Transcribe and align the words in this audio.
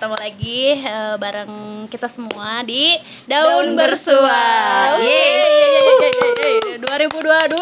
ketemu 0.00 0.16
lagi 0.16 0.80
eh, 0.80 1.14
bareng 1.20 1.52
kita 1.92 2.08
semua 2.08 2.64
di 2.64 2.96
daun, 3.28 3.68
Daun 3.68 3.76
bersua. 3.76 4.96
Yeay. 4.96 6.80
2022, 6.80 7.52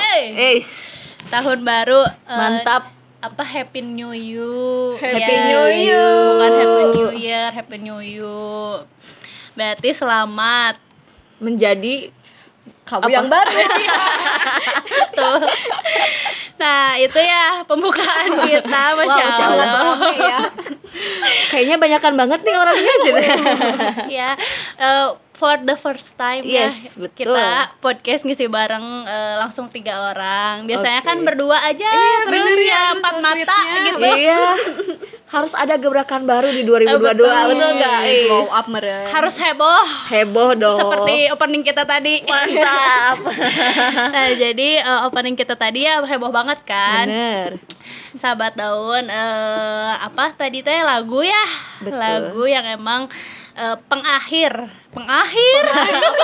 eh 0.00 0.56
Eis, 0.56 0.96
tahun 1.28 1.60
baru. 1.60 2.00
eh, 2.00 2.32
mantap. 2.32 2.88
Apa 3.20 3.44
Happy 3.44 3.84
New 3.84 4.16
You? 4.16 4.96
Happy 4.96 5.20
Ya, 5.20 5.52
New 5.52 5.66
You. 5.68 6.06
Bukan 6.32 6.50
Happy 6.56 6.84
New 6.96 7.10
Year, 7.12 7.46
Happy 7.52 7.76
New 7.76 8.00
You. 8.00 8.40
Berarti 9.52 9.92
selamat 9.92 10.80
Menjadi 11.38 12.08
kamu 12.82 13.04
Apa? 13.04 13.12
yang 13.12 13.28
baru 13.28 13.52
tuh. 15.12 15.38
Nah, 16.62 16.94
itu 16.94 17.18
ya 17.18 17.66
pembukaan 17.66 18.30
kita, 18.46 18.82
Masya 18.94 19.22
Masya 19.26 19.44
Allah. 19.50 19.66
Allah. 19.66 19.96
ya 20.14 20.38
kayaknya 21.50 21.76
banyakan 21.80 22.14
banget 22.14 22.40
nih 22.44 22.54
orangnya 22.56 22.92
aja. 22.92 23.12
ya 24.22 24.30
eh, 24.78 25.06
for 25.32 25.58
the 25.64 25.74
first 25.74 26.14
time 26.14 26.44
Yes, 26.44 26.94
ya 26.94 27.08
betul. 27.08 27.34
kita 27.34 27.48
podcast 27.82 28.22
ngisi 28.22 28.46
bareng 28.46 29.08
eh, 29.08 29.34
langsung 29.40 29.66
tiga 29.72 30.12
orang 30.12 30.68
biasanya 30.68 31.00
Oke. 31.02 31.08
kan 31.08 31.18
berdua 31.24 31.58
aja 31.66 31.90
terus 32.28 32.46
bener 32.46 32.58
ya, 32.62 32.70
ya 32.70 32.82
empat 32.94 33.14
mata 33.18 33.58
gitu 33.88 33.98
iya. 34.20 34.42
Harus 35.32 35.56
ada 35.56 35.80
gebrakan 35.80 36.28
baru 36.28 36.52
di 36.52 36.60
2022, 36.60 37.00
betul. 37.00 37.24
betul 37.24 37.68
enggak? 37.72 38.00
glow 38.28 38.44
up 38.52 38.66
meren 38.68 39.04
harus 39.08 39.34
heboh 39.40 39.84
Heboh 40.12 40.50
dong. 40.56 40.76
seperti 40.76 41.16
opening 41.32 41.64
kita 41.64 41.88
tadi 41.88 42.20
mantap. 42.24 43.16
nah 44.14 44.28
jadi 44.36 44.70
eh, 44.80 45.00
opening 45.08 45.32
kita 45.32 45.56
tadi 45.56 45.88
ya 45.88 46.04
heboh 46.04 46.28
banget 46.28 46.60
kan 46.64 47.08
Bener. 47.08 47.56
sahabat 48.12 48.56
daun 48.56 49.08
eh, 49.08 49.92
apa 50.00 50.36
tadi 50.36 50.60
teh 50.60 50.84
lagu 50.84 51.24
ya 51.24 51.44
Betul. 51.80 51.96
lagu 51.96 52.44
yang 52.44 52.64
emang 52.68 53.08
eh, 53.56 53.76
pengakhir. 53.88 54.52
Pengakhir? 54.92 55.62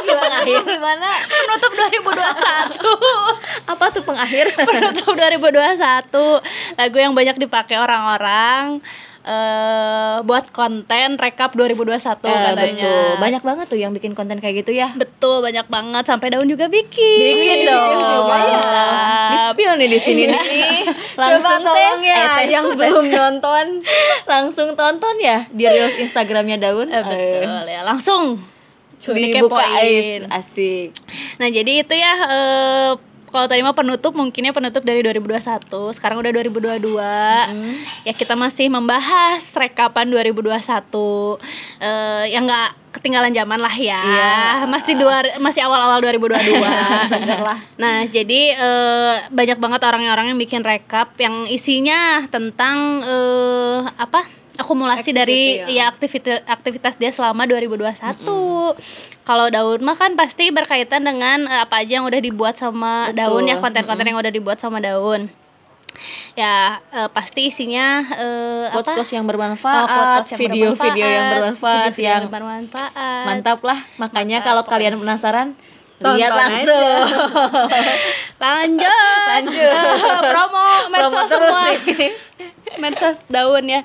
Pengakhir. 0.05 0.61
gimana? 0.65 1.09
Penutup 1.25 1.73
2021 1.73 3.73
Apa 3.73 3.85
tuh 3.89 4.05
pengakhir? 4.05 4.53
penutup 4.57 5.17
2021 5.17 6.77
lagu 6.77 6.97
yang 7.01 7.13
banyak 7.17 7.37
dipakai 7.41 7.81
orang-orang 7.81 8.85
eh 9.29 10.17
buat 10.19 10.49
konten 10.49 11.15
rekap 11.15 11.53
2021 11.53 11.85
Eh, 11.85 12.33
katanya 12.33 12.57
betul. 12.57 13.13
Banyak 13.19 13.43
banget 13.45 13.67
tuh 13.69 13.77
yang 13.77 13.93
bikin 13.93 14.13
konten 14.13 14.41
kayak 14.41 14.65
gitu 14.65 14.73
ya. 14.73 14.89
Betul, 14.95 15.45
banyak 15.45 15.69
banget 15.69 16.05
sampai 16.05 16.33
daun 16.33 16.49
juga 16.49 16.65
bikin. 16.67 17.37
Bikin 17.37 17.59
dong. 17.65 17.93
juga 18.01 18.37
ya. 18.41 18.61
Di 19.29 19.37
spion 19.47 19.77
nih 19.77 19.89
di 19.89 20.01
sini 20.01 20.23
nih. 20.25 20.43
coba 21.15 21.29
Langsung 21.29 21.61
tolong 21.61 21.77
tes, 21.77 22.01
ya 22.03 22.17
eh, 22.17 22.27
tes 22.39 22.49
yang 22.49 22.65
tuh, 22.65 22.73
tes. 22.73 22.81
belum 22.81 23.07
nonton 23.11 23.67
Langsung 24.33 24.69
tonton 24.73 25.15
ya 25.19 25.45
di 25.51 25.65
reels 25.65 25.95
Instagramnya 25.95 26.57
Daun. 26.59 26.89
Eh, 26.89 27.03
betul 27.03 27.65
ya, 27.69 27.85
langsung 27.85 28.41
Dibuka 28.99 29.63
dikepoin. 29.63 29.79
ais 29.79 30.09
asik. 30.29 30.91
Nah, 31.37 31.47
jadi 31.47 31.87
itu 31.87 31.95
ya 31.95 32.13
eh, 32.27 32.91
kalau 33.29 33.47
tadi 33.47 33.61
mah 33.61 33.77
penutup 33.77 34.13
mungkinnya 34.17 34.53
penutup 34.57 34.83
dari 34.85 35.05
2021 35.05 35.69
sekarang 35.97 36.21
udah 36.21 36.33
2022 36.33 38.09
ya 38.09 38.13
kita 38.17 38.35
masih 38.35 38.73
membahas 38.73 39.43
rekapan 39.57 40.09
2021 40.09 40.57
eh 41.81 42.25
yang 42.33 42.49
nggak 42.49 42.89
ketinggalan 42.89 43.31
zaman 43.37 43.61
lah 43.61 43.77
ya. 43.77 44.01
Iya. 44.01 44.67
masih 44.67 44.97
dua 44.97 45.21
masih 45.39 45.63
awal-awal 45.63 46.01
2022 46.03 46.57
nah 47.83 48.03
jadi 48.09 48.41
eh, 48.57 49.15
banyak 49.31 49.59
banget 49.61 49.81
orang-orang 49.85 50.35
yang 50.35 50.41
bikin 50.41 50.65
rekap 50.65 51.13
yang 51.21 51.47
isinya 51.47 52.27
tentang 52.33 53.05
eh, 53.05 53.81
apa 54.01 54.38
akumulasi 54.59 55.15
dari 55.15 55.63
Activity, 55.63 55.79
ya 55.79 55.85
aktivitas 55.89 56.39
aktivitas 56.45 56.95
dia 56.99 57.11
selama 57.15 57.47
2021 57.47 57.95
kalau 59.23 59.47
daun 59.53 59.81
mah 59.85 59.95
kan 59.95 60.17
pasti 60.19 60.51
berkaitan 60.51 61.07
dengan 61.07 61.47
eh, 61.47 61.61
apa 61.63 61.85
aja 61.85 62.03
yang 62.03 62.07
udah 62.09 62.21
dibuat 62.21 62.59
sama 62.59 63.13
Betul. 63.13 63.23
daun 63.23 63.45
ya 63.47 63.57
konten-konten 63.61 64.07
yang 64.09 64.19
udah 64.19 64.33
dibuat 64.33 64.59
sama 64.59 64.83
daun. 64.83 65.31
Ya 66.37 66.79
eh, 66.93 67.09
pasti 67.13 67.53
isinya 67.53 68.03
eh, 68.19 68.73
apa? 68.73 68.83
Quotes-quotes 68.83 69.13
yang 69.15 69.25
Oh, 69.25 69.31
bermanfaat, 69.31 69.87
quotes-quotes 69.87 70.31
yang 70.33 70.41
video-video 70.43 71.07
yang 71.07 71.27
bermanfaat, 71.33 71.75
video-video 71.93 72.11
yang 72.11 72.27
bermanfaat. 72.33 73.25
mantap 73.29 73.61
lah. 73.63 73.79
Makanya 74.01 74.39
kalau 74.41 74.63
kalian 74.65 74.97
penasaran, 74.97 75.55
Tonton 75.99 76.15
lihat 76.15 76.31
langsung. 76.31 77.03
lanjut. 78.45 79.27
Lanjut. 79.35 79.99
promo 80.31 80.67
medsos 80.95 81.27
semua. 81.27 81.75
nih. 81.75 82.11
Medsos 82.79 83.21
daun 83.29 83.67
ya. 83.69 83.83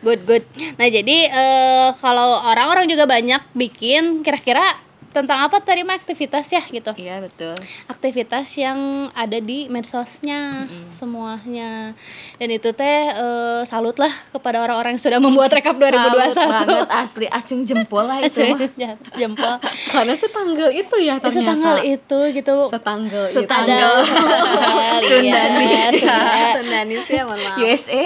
Good 0.00 0.24
good. 0.24 0.44
Nah 0.78 0.88
jadi 0.88 1.16
eh, 1.28 1.88
kalau 1.98 2.42
orang-orang 2.46 2.88
juga 2.88 3.04
banyak 3.04 3.42
bikin 3.52 4.22
kira-kira 4.22 4.78
tentang 5.18 5.38
apa? 5.42 5.58
Tadi 5.58 5.82
mah 5.82 5.94
aktivitas 5.94 6.46
ya 6.48 6.62
gitu. 6.62 6.94
Iya 6.94 7.18
betul. 7.18 7.54
aktivitas 7.86 8.46
yang 8.54 8.78
ada 9.12 9.38
di 9.38 9.66
medsosnya 9.66 10.64
semuanya. 10.92 11.92
Dan 12.36 12.48
itu 12.48 12.70
teh 12.70 12.86
eh, 13.10 13.60
salut 13.64 13.96
lah 13.96 14.10
kepada 14.30 14.60
orang-orang 14.60 14.94
yang 14.94 15.02
sudah 15.02 15.18
membuat 15.18 15.50
rekap 15.50 15.74
2021 15.74 16.30
Salut 16.30 16.54
banget 16.64 16.90
asli. 16.90 17.26
Acung 17.28 17.62
jempol 17.62 18.04
lah 18.04 18.22
itu 18.26 18.40
mah. 18.46 18.58
Jam- 18.74 19.00
jempol. 19.14 19.54
Karena 19.88 20.14
setanggal 20.14 20.68
itu 20.70 20.96
ya 20.98 21.14
ternyata. 21.18 21.34
setanggal 21.34 21.76
itu 21.82 22.18
gitu. 22.32 22.56
Setanggal 22.68 23.24
Setanggal. 23.28 23.94
Ada 24.00 25.02
Sundanis 25.02 25.92
ya. 25.98 26.18
Sundanis 26.56 27.06
ya 27.06 27.22
mohon 27.24 27.40
maaf. 27.40 27.58
USA 27.58 28.02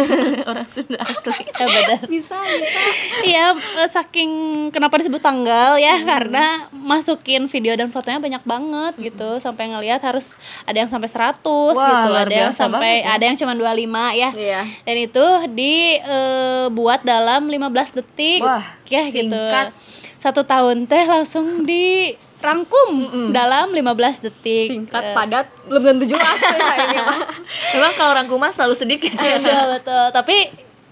orang 0.50 0.66
Sunda 0.66 0.98
asli. 1.00 1.32
Eh, 1.36 1.66
benar. 1.74 2.00
bisa 2.06 2.36
bisa. 2.36 2.80
Iya, 3.22 3.44
eh, 3.54 3.88
saking 3.88 4.30
kenapa 4.70 4.98
disebut 4.98 5.20
tanggal 5.20 5.76
ya? 5.76 5.96
Karena 6.02 6.55
masukin 6.72 7.46
video 7.46 7.72
dan 7.74 7.88
fotonya 7.88 8.20
banyak 8.20 8.44
banget 8.44 8.92
gitu 8.98 9.38
sampai 9.38 9.70
ngelihat 9.70 10.00
harus 10.02 10.34
ada 10.64 10.82
yang 10.84 10.90
sampai 10.90 11.08
100 11.08 11.40
gitu, 11.40 12.08
luar 12.10 12.26
ada 12.26 12.36
yang 12.48 12.54
sampai 12.54 13.02
ya. 13.02 13.16
ada 13.16 13.24
yang 13.26 13.36
cuma 13.38 13.52
25 13.54 14.22
ya. 14.22 14.30
Iya. 14.34 14.60
Dan 14.84 14.96
itu 15.00 15.26
dibuat 15.54 17.00
dalam 17.02 17.48
15 17.48 17.98
detik. 18.02 18.40
Wah, 18.42 18.64
ya 18.86 19.02
gitu. 19.08 19.30
singkat. 19.30 19.72
Satu 20.16 20.42
tahun 20.42 20.90
teh 20.90 21.06
langsung 21.06 21.62
dirangkum 21.62 23.30
dalam 23.30 23.70
15 23.70 24.26
detik. 24.26 24.68
singkat 24.72 25.12
Eh, 25.12 25.14
padat 25.14 25.46
belum 25.70 25.82
tentu 25.82 26.04
jelas 26.16 26.38
ya 26.40 26.50
ini 26.90 26.98
Memang 27.78 27.92
kalau 27.94 28.10
orang 28.16 28.26
kumas 28.26 28.56
selalu 28.58 28.74
sedikit. 28.74 29.14
betul 29.14 29.64
betul 29.78 30.04
tapi 30.10 30.36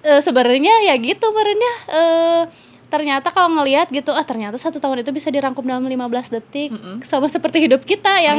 eh, 0.04 0.20
sebenarnya 0.22 0.86
ya 0.86 0.94
gitu 1.00 1.24
sebenarnya 1.32 1.72
eh 1.90 2.40
ternyata 2.94 3.26
kalau 3.28 3.50
ngelihat 3.52 3.90
gitu 3.90 4.10
ah 4.10 4.22
ternyata 4.22 4.54
satu 4.54 4.78
tahun 4.78 5.02
itu 5.02 5.10
bisa 5.10 5.26
dirangkum 5.28 5.62
dalam 5.62 5.82
15 5.82 5.98
detik 6.32 6.70
sama 7.02 7.26
seperti 7.26 7.58
hidup 7.60 7.82
kita 7.82 8.14
yang 8.16 8.38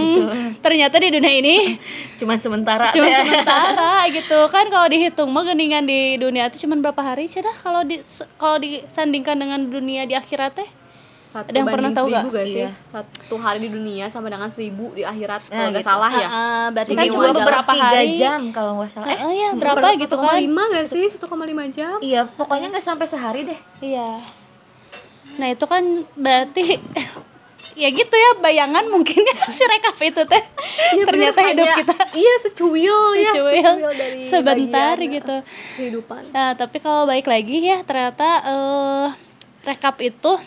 ternyata 0.57 0.95
di 0.95 1.11
dunia 1.11 1.33
ini 1.33 1.55
Cuman 2.19 2.37
sementara. 2.37 2.87
cuma 2.89 3.03
teh. 3.05 3.19
sementara 3.21 3.91
gitu 4.15 4.39
kan 4.47 4.65
kalau 4.65 4.87
dihitung 4.87 5.27
mah 5.29 5.43
geningan 5.43 5.83
di 5.83 6.15
dunia 6.15 6.47
itu 6.47 6.63
cuma 6.63 6.79
berapa 6.79 7.01
hari 7.05 7.27
sih 7.27 7.39
dah 7.39 7.51
kalau 7.53 7.83
di 7.83 7.99
kalau 8.35 8.55
disandingkan 8.57 9.35
dengan 9.35 9.59
dunia 9.61 10.03
di 10.03 10.13
akhirat 10.13 10.55
teh 10.55 10.69
satu 11.25 11.51
Ada 11.51 11.57
yang 11.57 11.67
pernah 11.67 11.91
banding 11.91 11.99
tahu 11.99 12.07
gak? 12.07 12.31
gak 12.31 12.47
sih 12.47 12.55
Iya. 12.57 12.71
satu 12.79 13.35
hari 13.35 13.59
di 13.59 13.69
dunia 13.69 14.07
sama 14.07 14.31
dengan 14.31 14.47
seribu 14.47 14.95
di 14.95 15.03
akhirat 15.03 15.43
Nah, 15.43 15.51
kalau 15.51 15.67
nggak 15.67 15.83
gitu. 15.83 15.91
salah 15.91 16.11
ya 16.13 16.27
ah, 16.31 16.65
berarti 16.71 16.91
kan 16.93 17.03
cuma 17.05 17.23
cuma 17.27 17.35
beberapa 17.35 17.71
hari 17.75 18.07
jam 18.15 18.39
kalau 18.49 18.71
nggak 18.79 18.87
salah. 18.89 19.05
Eh, 19.05 19.17
Eh, 19.19 19.31
iya 19.35 19.49
berapa 19.51 19.87
gitu 19.97 20.15
kan 20.15 20.39
1,5 20.39 20.71
gak 20.71 20.85
sih 20.87 21.03
1,5 21.11 21.27
jam 21.69 21.95
iya, 21.99 22.21
pokoknya 22.25 22.71
nggak 22.71 22.85
sampai 22.85 23.03
sehari 23.05 23.41
deh. 23.43 23.59
Iya. 23.83 24.07
Nah 25.35 25.47
itu 25.47 25.65
kan 25.65 25.83
berarti 26.13 26.79
ya 27.75 27.89
gitu 27.89 28.15
ya 28.15 28.39
bayangan 28.39 28.87
mungkin 28.87 29.19
ya 29.19 29.35
si 29.55 29.63
rekap 29.65 29.99
itu 29.99 30.21
teh 30.23 30.43
Iya, 30.91 31.03
ternyata 31.03 31.35
bener, 31.35 31.51
hidup 31.51 31.65
hanya- 31.65 31.77
kita 31.77 31.95
iya 32.15 32.35
secuil 32.39 32.97
ya 33.17 33.31
secuil 33.33 33.73
dari 33.91 34.19
sebentar 34.21 34.95
bagian, 34.95 35.13
gitu. 35.13 35.35
kehidupan 35.75 36.21
Nah 36.31 36.55
tapi 36.55 36.79
kalau 36.79 37.03
baik 37.03 37.25
lagi 37.25 37.59
ya 37.61 37.83
ternyata 37.83 38.27
eh, 38.45 39.05
rekap 39.63 39.99
itu 39.99 40.39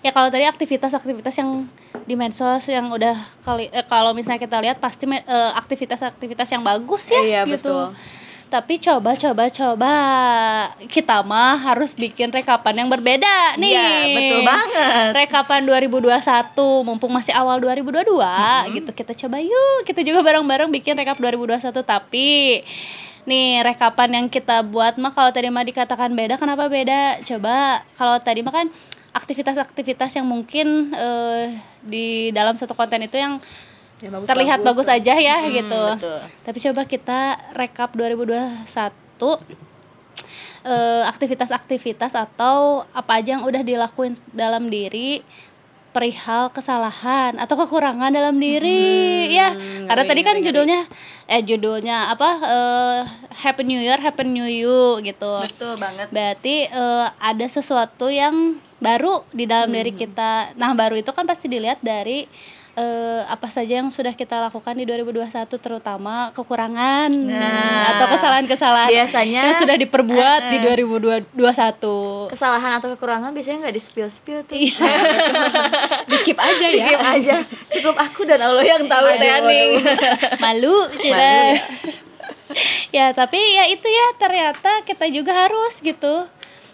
ya 0.00 0.10
kalau 0.10 0.26
tadi 0.28 0.42
aktivitas-aktivitas 0.44 1.34
yang 1.36 1.70
di 2.02 2.14
medsos 2.14 2.66
yang 2.66 2.88
udah 2.88 3.14
kali 3.40 3.68
eh, 3.68 3.84
kalau 3.84 4.10
misalnya 4.10 4.40
kita 4.40 4.58
lihat 4.58 4.78
pasti 4.78 5.06
eh, 5.06 5.22
aktivitas-aktivitas 5.54 6.48
yang 6.50 6.64
bagus 6.64 7.06
ya 7.08 7.20
Iya, 7.20 7.40
gitu. 7.46 7.70
betul. 7.70 7.86
Tapi 8.50 8.82
coba 8.82 9.14
coba 9.14 9.44
coba. 9.46 9.94
Kita 10.90 11.22
mah 11.22 11.54
harus 11.70 11.94
bikin 11.94 12.34
rekapan 12.34 12.82
yang 12.82 12.88
berbeda 12.90 13.54
nih. 13.54 13.72
Iya, 13.78 13.90
betul 14.10 14.40
banget. 14.42 15.08
Rekapan 15.22 15.62
2021 15.70 16.18
mumpung 16.82 17.14
masih 17.14 17.30
awal 17.30 17.62
2022 17.62 18.74
gitu. 18.74 18.90
Kita 18.90 19.12
coba 19.14 19.38
yuk. 19.38 19.86
Kita 19.86 20.02
juga 20.02 20.26
bareng-bareng 20.26 20.68
bikin 20.74 20.98
rekap 20.98 21.22
2021 21.22 21.70
tapi 21.86 22.60
nih 23.30 23.62
rekapan 23.62 24.10
yang 24.18 24.26
kita 24.26 24.66
buat 24.66 24.98
mah 24.98 25.12
kalau 25.14 25.30
tadi 25.30 25.46
mah 25.52 25.62
dikatakan 25.62 26.10
beda 26.10 26.34
kenapa 26.34 26.66
beda? 26.66 27.22
Coba 27.22 27.86
kalau 27.94 28.18
tadi 28.18 28.42
mah 28.42 28.50
kan 28.50 28.66
aktivitas-aktivitas 29.14 30.18
yang 30.18 30.26
mungkin 30.26 30.94
eh, 30.94 31.58
di 31.82 32.30
dalam 32.30 32.54
satu 32.54 32.74
konten 32.74 33.02
itu 33.06 33.18
yang 33.18 33.38
Ya, 34.00 34.08
bagus, 34.08 34.26
terlihat 34.26 34.58
bagus, 34.64 34.88
lah. 34.88 34.96
aja 34.96 35.14
ya 35.14 35.36
Hmm, 35.38 35.52
gitu. 35.52 35.82
betul. 36.00 36.20
tapi 36.40 36.58
coba 36.64 36.82
kita 36.84 37.20
rekap 37.52 37.92
2021 37.92 38.64
eh, 40.64 41.02
aktivitas-aktivitas 41.04 42.12
atau 42.14 42.88
apa 42.92 43.20
aja 43.20 43.36
yang 43.36 43.44
udah 43.44 43.60
dilakuin 43.60 44.16
dalam 44.32 44.68
diri 44.68 45.20
perihal 45.90 46.54
kesalahan 46.54 47.34
atau 47.34 47.58
kekurangan 47.58 48.14
dalam 48.14 48.38
diri 48.38 49.26
ya. 49.26 49.50
Karena 49.90 50.04
tadi 50.06 50.22
kan 50.22 50.38
judulnya 50.38 50.86
eh 51.26 51.42
judulnya 51.42 52.14
apa 52.14 52.30
eh, 52.40 52.98
Happy 53.42 53.66
New 53.66 53.82
Year 53.82 53.98
Happy 53.98 54.22
New 54.22 54.46
You 54.46 55.02
gitu. 55.02 55.42
Betul 55.42 55.82
banget. 55.82 56.06
Berarti 56.14 56.70
eh, 56.70 57.06
ada 57.10 57.46
sesuatu 57.50 58.06
yang 58.06 58.54
baru 58.78 59.26
di 59.34 59.50
dalam 59.50 59.74
diri 59.74 59.90
kita. 59.90 60.54
Nah 60.54 60.72
baru 60.78 60.94
itu 60.94 61.10
kan 61.10 61.26
pasti 61.26 61.50
dilihat 61.50 61.82
dari 61.82 62.30
eh, 62.80 63.22
apa 63.26 63.44
saja 63.46 63.76
yang 63.76 63.88
sudah 63.88 64.10
kita 64.12 64.40
lakukan 64.40 64.72
di 64.72 64.82
2021 64.82 65.28
terutama 65.54 66.32
kekurangan 66.32 67.12
Nah, 67.12 67.92
atau 67.92 68.06
kesalahan-kesalahan 68.10 68.88
biasanya- 68.88 69.44
yang 69.44 69.54
sudah 69.54 69.76
diperbuat 69.76 70.40
di 70.48 70.56
2021 70.58 72.26
kesalahan 72.26 72.72
atau 72.74 72.88
kekurangan 72.90 73.30
biasanya 73.30 73.68
nggak 73.68 73.76
di 73.76 73.82
spill 73.82 74.08
spill 74.08 74.40
tuh 74.42 74.56
Dikip 76.10 76.36
aja 76.36 76.66
ya. 76.66 76.84
Dikip 76.86 77.00
aja. 77.00 77.36
Cukup 77.70 77.94
aku 77.94 78.24
dan 78.24 78.40
Allah 78.40 78.64
yang 78.64 78.82
tahu 78.84 79.06
Aduh, 79.06 79.20
Teh 79.20 79.30
Aning. 79.30 79.70
malu 80.42 80.74
cina. 80.96 81.32
Ya 82.90 83.14
tapi 83.14 83.38
ya 83.38 83.62
itu 83.64 83.86
ya 83.86 84.06
ternyata 84.18 84.82
kita 84.82 85.06
juga 85.06 85.46
harus 85.46 85.78
gitu 85.78 86.26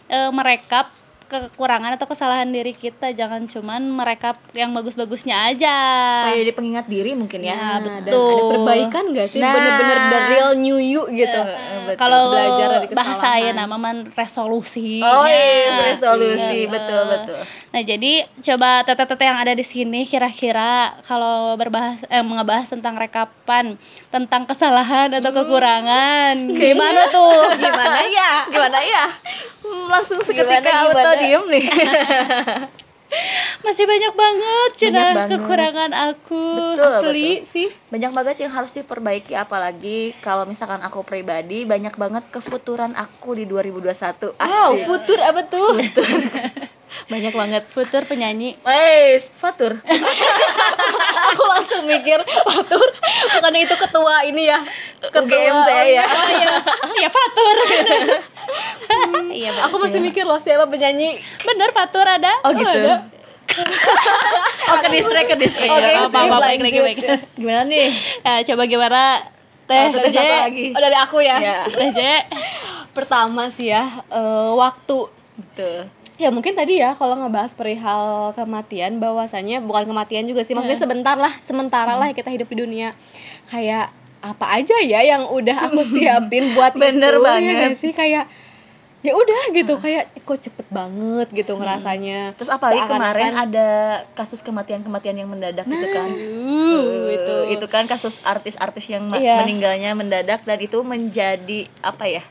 eh, 0.09 0.31
merekap 0.33 0.89
kekurangan 1.27 1.99
atau 1.99 2.07
kesalahan 2.07 2.47
diri 2.49 2.71
kita 2.71 3.11
jangan 3.11 3.51
cuman 3.51 3.83
merekap 3.91 4.39
yang 4.55 4.71
bagus-bagusnya 4.71 5.51
aja 5.51 5.77
supaya 6.23 6.39
jadi 6.39 6.53
pengingat 6.55 6.87
diri 6.87 7.13
mungkin 7.13 7.43
ya, 7.43 7.55
Ya, 7.57 7.59
Nah, 7.79 7.79
dan 7.83 8.05
betul. 8.05 8.31
ada 8.31 8.43
perbaikan 8.53 9.05
gak 9.11 9.29
sih? 9.33 9.41
Nah. 9.43 9.53
Bener-bener 9.55 9.99
the 10.07 10.21
real 10.31 10.51
new 10.55 10.79
you 10.79 11.03
gitu. 11.11 11.41
betul. 11.87 11.99
kalau 11.99 12.31
Belajar 12.31 12.69
dari 12.79 12.87
bahasa 12.95 13.15
saya 13.17 13.51
nama 13.51 13.75
man 13.75 14.11
resolusi 14.15 15.03
oh 15.03 15.27
iya 15.27 15.91
resolusi 15.91 16.65
iya. 16.65 16.71
betul 16.71 17.03
betul 17.11 17.41
Nah, 17.67 17.85
jadi 17.85 18.25
coba 18.41 18.89
tete-tete 18.89 19.21
yang 19.21 19.37
ada 19.37 19.53
di 19.53 19.61
sini 19.61 20.09
kira-kira 20.09 20.97
kalau 21.05 21.53
berbahas 21.61 22.01
eh 22.09 22.25
ngebahas 22.25 22.73
tentang 22.73 22.97
rekapan, 22.97 23.77
tentang 24.09 24.49
kesalahan 24.49 25.13
atau 25.13 25.29
kekurangan. 25.29 26.57
Gimana 26.57 27.13
tuh? 27.13 27.53
gimana 27.61 28.01
ya 28.09 28.31
gimana 28.53 28.81
ya 28.81 29.05
Hmm, 29.07 29.56
langsung 29.87 30.19
seketika 30.21 30.61
Gimana, 30.63 30.91
auto 30.91 31.11
diem 31.19 31.45
nih 31.49 31.65
Masih 33.57 33.87
banyak 33.87 34.13
banget 34.13 34.71
Banyak 34.83 35.15
banget. 35.15 35.29
kekurangan 35.33 35.93
aku. 35.95 36.43
Betul, 36.75 36.91
Asli 36.93 37.31
betul. 37.39 37.47
sih. 37.49 37.69
banyak 37.89 38.13
banget 38.13 38.37
yang 38.41 38.53
harus 38.53 38.73
diperbaiki 38.73 39.33
apalagi 39.33 40.11
kalau 40.21 40.43
misalkan 40.43 40.83
aku 40.83 41.01
pribadi 41.01 41.63
banyak 41.63 41.95
banget 41.95 42.27
kefuturan 42.29 42.93
aku 42.93 43.35
di 43.35 43.47
2021 43.47 44.35
Wow, 44.35 44.43
Asik. 44.75 44.85
futur 44.85 45.19
apa 45.19 45.41
tuh? 45.45 45.79
banyak 47.13 47.31
banget 47.31 47.63
Futur 47.67 48.03
penyanyi. 48.03 48.59
Wes, 48.61 49.31
fatur. 49.33 49.79
Aku 51.27 51.43
langsung 51.45 51.83
mikir, 51.85 52.17
Fatur, 52.23 52.89
bukannya 53.33 53.61
itu 53.61 53.77
ketua 53.77 54.23
ini 54.25 54.47
ya? 54.47 54.59
UGMT 55.05 55.71
ya. 55.91 56.05
Oh 56.07 56.29
iya, 56.31 56.55
ya 56.97 57.09
Fatur. 57.09 57.57
Iya, 59.37 59.53
bener. 59.53 59.67
Aku 59.69 59.77
masih 59.77 60.01
mikir 60.01 60.25
loh 60.25 60.41
siapa 60.41 60.65
penyanyi. 60.67 61.21
bener 61.45 61.69
Fatur 61.71 62.07
ada. 62.09 62.33
Oh 62.47 62.53
gitu. 62.55 62.81
oh 64.71 64.77
ke 64.83 64.89
distrik 64.91 65.27
ke 65.31 65.37
distrik. 65.39 65.71
Oke, 65.71 65.81
Ya, 65.81 66.05
apa 66.09 66.19
apa 66.19 66.39
baik 66.43 66.61
lagi 66.61 66.79
baik. 66.83 66.99
Gimana 67.37 67.63
nih? 67.69 67.89
Ya, 68.25 68.35
coba 68.53 68.63
gimana 68.67 69.01
Teh 69.67 69.91
Oh, 69.91 69.99
Teh 69.99 70.13
J? 70.13 70.19
satu 70.19 70.35
lagi. 70.51 70.67
Oh, 70.75 70.81
dari 70.83 70.97
aku 70.99 71.19
ya. 71.23 71.37
Ya. 71.39 71.59
Teh 71.67 71.91
J. 71.91 72.01
Pertama 72.91 73.51
sih 73.53 73.71
ya, 73.71 73.85
eh, 74.09 74.51
waktu 74.55 75.17
Gitu. 75.37 75.73
Ya 76.17 76.33
mungkin 76.33 76.57
tadi 76.57 76.81
ya 76.81 76.97
kalau 76.97 77.13
ngebahas 77.13 77.53
perihal 77.53 78.33
kematian 78.33 78.97
bahwasanya 78.97 79.61
bukan 79.61 79.85
kematian 79.85 80.25
juga 80.25 80.41
sih 80.49 80.57
maksudnya 80.57 80.81
sebentar 80.81 81.13
lah 81.21 81.29
sementara 81.45 81.93
lah 81.93 82.09
kita 82.17 82.33
hidup 82.33 82.49
di 82.49 82.57
dunia 82.65 82.97
kayak 83.53 83.93
apa 84.25 84.47
aja 84.57 84.81
ya 84.81 85.05
yang 85.05 85.29
udah 85.29 85.69
aku 85.69 85.85
siapin 85.93 86.57
buat 86.57 86.73
Bener 86.73 87.13
itu, 87.13 87.21
ya 87.21 87.29
banget. 87.29 87.53
nggak 87.61 87.75
sih 87.77 87.93
kayak 87.93 88.25
ya 88.99 89.13
udah 89.13 89.43
gitu 89.53 89.77
kayak 89.77 90.09
kok 90.19 90.41
cepet 90.41 90.67
banget 90.67 91.29
gitu 91.31 91.55
ngerasanya 91.55 92.35
Terus 92.35 92.49
apalagi 92.49 92.81
Seakan-akan- 92.81 92.99
kemarin 93.07 93.33
ada 93.39 93.69
kasus 94.13 94.41
kematian-kematian 94.41 95.17
yang 95.17 95.29
mendadak 95.29 95.63
gitu 95.65 95.87
kan. 95.89 96.11
Uh, 96.11 97.07
itu 97.09 97.35
itu 97.55 97.67
kan 97.67 97.85
kasus 97.85 98.19
artis-artis 98.23 98.89
yang 98.89 99.07
Iya. 99.11 99.41
meninggalnya 99.41 99.93
mendadak 99.93 100.43
dan 100.43 100.59
itu 100.59 100.81
menjadi 100.81 101.71
apa 101.81 102.07
ya? 102.09 102.25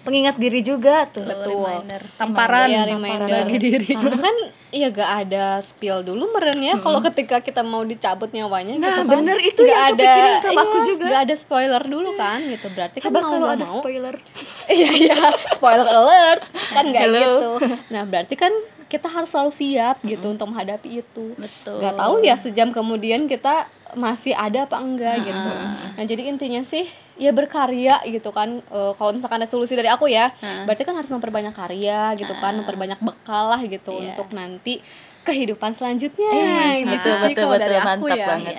Pengingat 0.00 0.36
diri 0.36 0.60
juga 0.60 1.04
tuh. 1.06 1.24
Betul. 1.24 1.64
Reminder. 1.64 2.02
Tamparan, 2.14 2.68
ya, 2.68 2.84
reminder. 2.84 3.24
bagi 3.26 3.56
diri. 3.58 3.88
Karena 3.88 4.18
kan 4.18 4.36
ya 4.74 4.88
gak 4.90 5.10
ada 5.24 5.44
spill 5.60 6.02
dulu 6.02 6.28
meren 6.30 6.58
ya 6.58 6.76
kalau 6.76 7.00
ketika 7.00 7.40
kita 7.40 7.62
mau 7.62 7.80
dicabut 7.82 8.28
nyawanya 8.28 8.74
Nah, 8.74 8.84
gitu 8.86 9.00
kan. 9.02 9.12
bener, 9.14 9.38
itu 9.38 9.60
Nggak 9.60 9.72
yang 9.74 9.92
kepikiran 9.94 10.36
sama 10.38 10.60
aku 10.62 10.76
iya, 10.76 10.84
juga. 10.86 11.06
Gak 11.08 11.22
ada 11.22 11.34
spoiler 11.34 11.82
dulu 11.82 12.10
kan 12.14 12.38
gitu. 12.42 12.66
Berarti 12.68 12.96
Coba 13.00 13.18
kan 13.18 13.28
kalau 13.30 13.46
ada 13.50 13.64
mau, 13.64 13.74
spoiler. 13.74 14.16
Iya 14.66 14.90
iya, 14.90 15.16
spoiler 15.52 15.84
alert. 15.86 16.42
Kan 16.70 16.88
nggak 16.88 17.04
gitu. 17.04 17.50
Nah, 17.88 18.02
berarti 18.04 18.34
kan 18.34 18.52
kita 18.84 19.08
harus 19.08 19.26
selalu 19.28 19.50
siap 19.50 19.96
gitu 20.02 20.26
untuk 20.26 20.46
menghadapi 20.46 21.02
itu. 21.02 21.34
Betul. 21.34 21.80
Gak 21.80 21.94
tahu 21.94 22.14
ya 22.22 22.36
sejam 22.36 22.70
kemudian 22.70 23.26
kita 23.26 23.66
masih 23.94 24.32
ada 24.32 24.64
apa 24.64 24.78
enggak 24.78 25.22
gitu. 25.22 25.50
Nah, 25.94 26.04
jadi 26.04 26.26
intinya 26.26 26.62
sih 26.62 26.86
ya 27.14 27.30
berkarya 27.30 28.02
gitu 28.04 28.30
kan. 28.30 28.62
E, 28.64 28.78
kalau 28.92 29.10
misalkan 29.10 29.38
ada 29.38 29.46
solusi 29.46 29.74
dari 29.74 29.86
aku 29.86 30.06
ya, 30.06 30.30
berarti 30.64 30.82
kan 30.82 30.94
harus 30.94 31.10
memperbanyak 31.10 31.52
karya 31.52 32.14
gitu 32.14 32.34
kan, 32.34 32.54
memperbanyak 32.54 32.98
bekal 33.00 33.50
lah 33.50 33.60
gitu 33.60 33.94
Iya. 33.94 34.14
untuk 34.14 34.30
nanti 34.30 34.78
kehidupan 35.22 35.72
selanjutnya. 35.72 36.30
Eh, 36.30 36.84
Gitu 36.84 36.90
betul, 37.00 37.14
sih 37.16 37.32
betul, 37.32 37.42
kalau 37.44 37.56
dari 37.56 37.76
aku 37.76 37.88
Mantap 38.04 38.14
ya. 38.14 38.26
banget. 38.28 38.54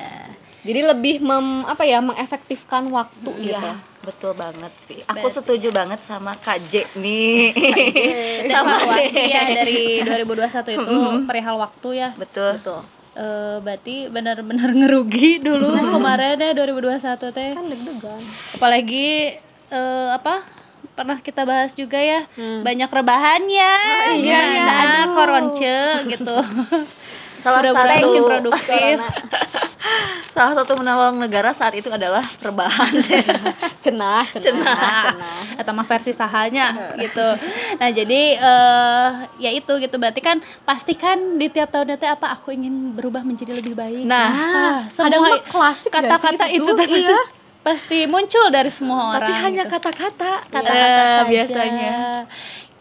Jadi 0.65 0.81
lebih 0.81 1.15
mem, 1.21 1.61
apa 1.63 1.85
ya 1.85 2.01
mengefektifkan 2.01 2.89
waktu 2.89 3.29
Iya, 3.37 3.61
gitu. 3.61 3.69
betul 4.01 4.31
banget 4.33 4.73
sih. 4.81 4.97
Aku 5.05 5.29
setuju 5.29 5.69
banget 5.69 6.01
sama 6.01 6.33
Kak 6.35 6.57
J 6.65 6.89
nih. 6.97 7.53
sama 8.49 8.81
sama 8.81 8.97
ya 9.13 9.45
dari 9.53 10.01
2021 10.01 10.73
itu 10.73 10.95
perihal 11.23 11.61
waktu 11.61 11.89
ya. 11.95 12.09
Betul. 12.17 12.57
Betul. 12.57 12.81
Eh, 13.15 13.57
berarti 13.61 14.09
benar-benar 14.09 14.73
ngerugi 14.73 15.39
dulu 15.39 15.69
kemarin 15.87 16.35
ya 16.35 16.51
2021 16.51 17.29
teh. 17.31 17.51
Kan 17.53 17.65
deg-degan. 17.69 18.19
Apalagi 18.57 19.37
eh, 19.69 20.07
apa? 20.11 20.41
Pernah 20.97 21.21
kita 21.21 21.45
bahas 21.45 21.77
juga 21.77 22.01
ya. 22.01 22.25
Banyak 22.35 22.89
rebahannya. 22.89 23.71
iya, 24.17 24.39
gimana 24.49 25.13
koronce 25.13 25.77
gitu. 26.09 26.35
Salah 27.37 27.61
satu 27.61 28.09
produktif. 28.25 28.97
Salah 30.25 30.53
satu 30.53 30.75
menolong 30.75 31.15
negara 31.17 31.51
saat 31.51 31.73
itu 31.73 31.87
adalah 31.87 32.21
rebahan. 32.39 32.91
Cenah, 33.85 34.25
cenah, 34.27 34.65
cenah 34.65 35.13
atau 35.55 35.71
mah 35.71 35.85
versi 35.85 36.09
sahanya 36.09 36.73
gitu 36.97 37.21
nah 37.75 37.87
jadi 37.87 38.21
eh 38.33 39.09
ya 39.37 39.51
itu 39.51 39.69
gitu 39.77 39.95
berarti 39.95 40.19
kan 40.19 40.37
pastikan 40.63 41.15
di 41.35 41.47
tiap 41.47 41.69
tahun 41.69 41.93
nanti 41.93 42.05
apa 42.05 42.33
aku 42.33 42.49
ingin 42.49 42.91
berubah 42.91 43.21
menjadi 43.21 43.53
lebih 43.53 43.73
baik 43.73 44.03
Nah, 44.03 44.89
kadang 44.89 45.21
semua 45.21 45.37
klasik 45.45 45.91
kata-kata 45.91 46.49
itu? 46.49 46.65
itu 46.65 46.71
pasti 46.73 46.97
Iya. 46.99 47.17
pasti 47.61 47.97
muncul 48.05 48.45
dari 48.49 48.69
semua 48.69 49.11
orang 49.11 49.21
Tapi 49.21 49.31
hanya 49.39 49.63
gitu. 49.63 49.73
kata-kata. 49.77 50.31
kata-kata 50.47 50.73
Nah, 50.97 51.13
saja 51.15 51.23
biasanya. 51.25 51.93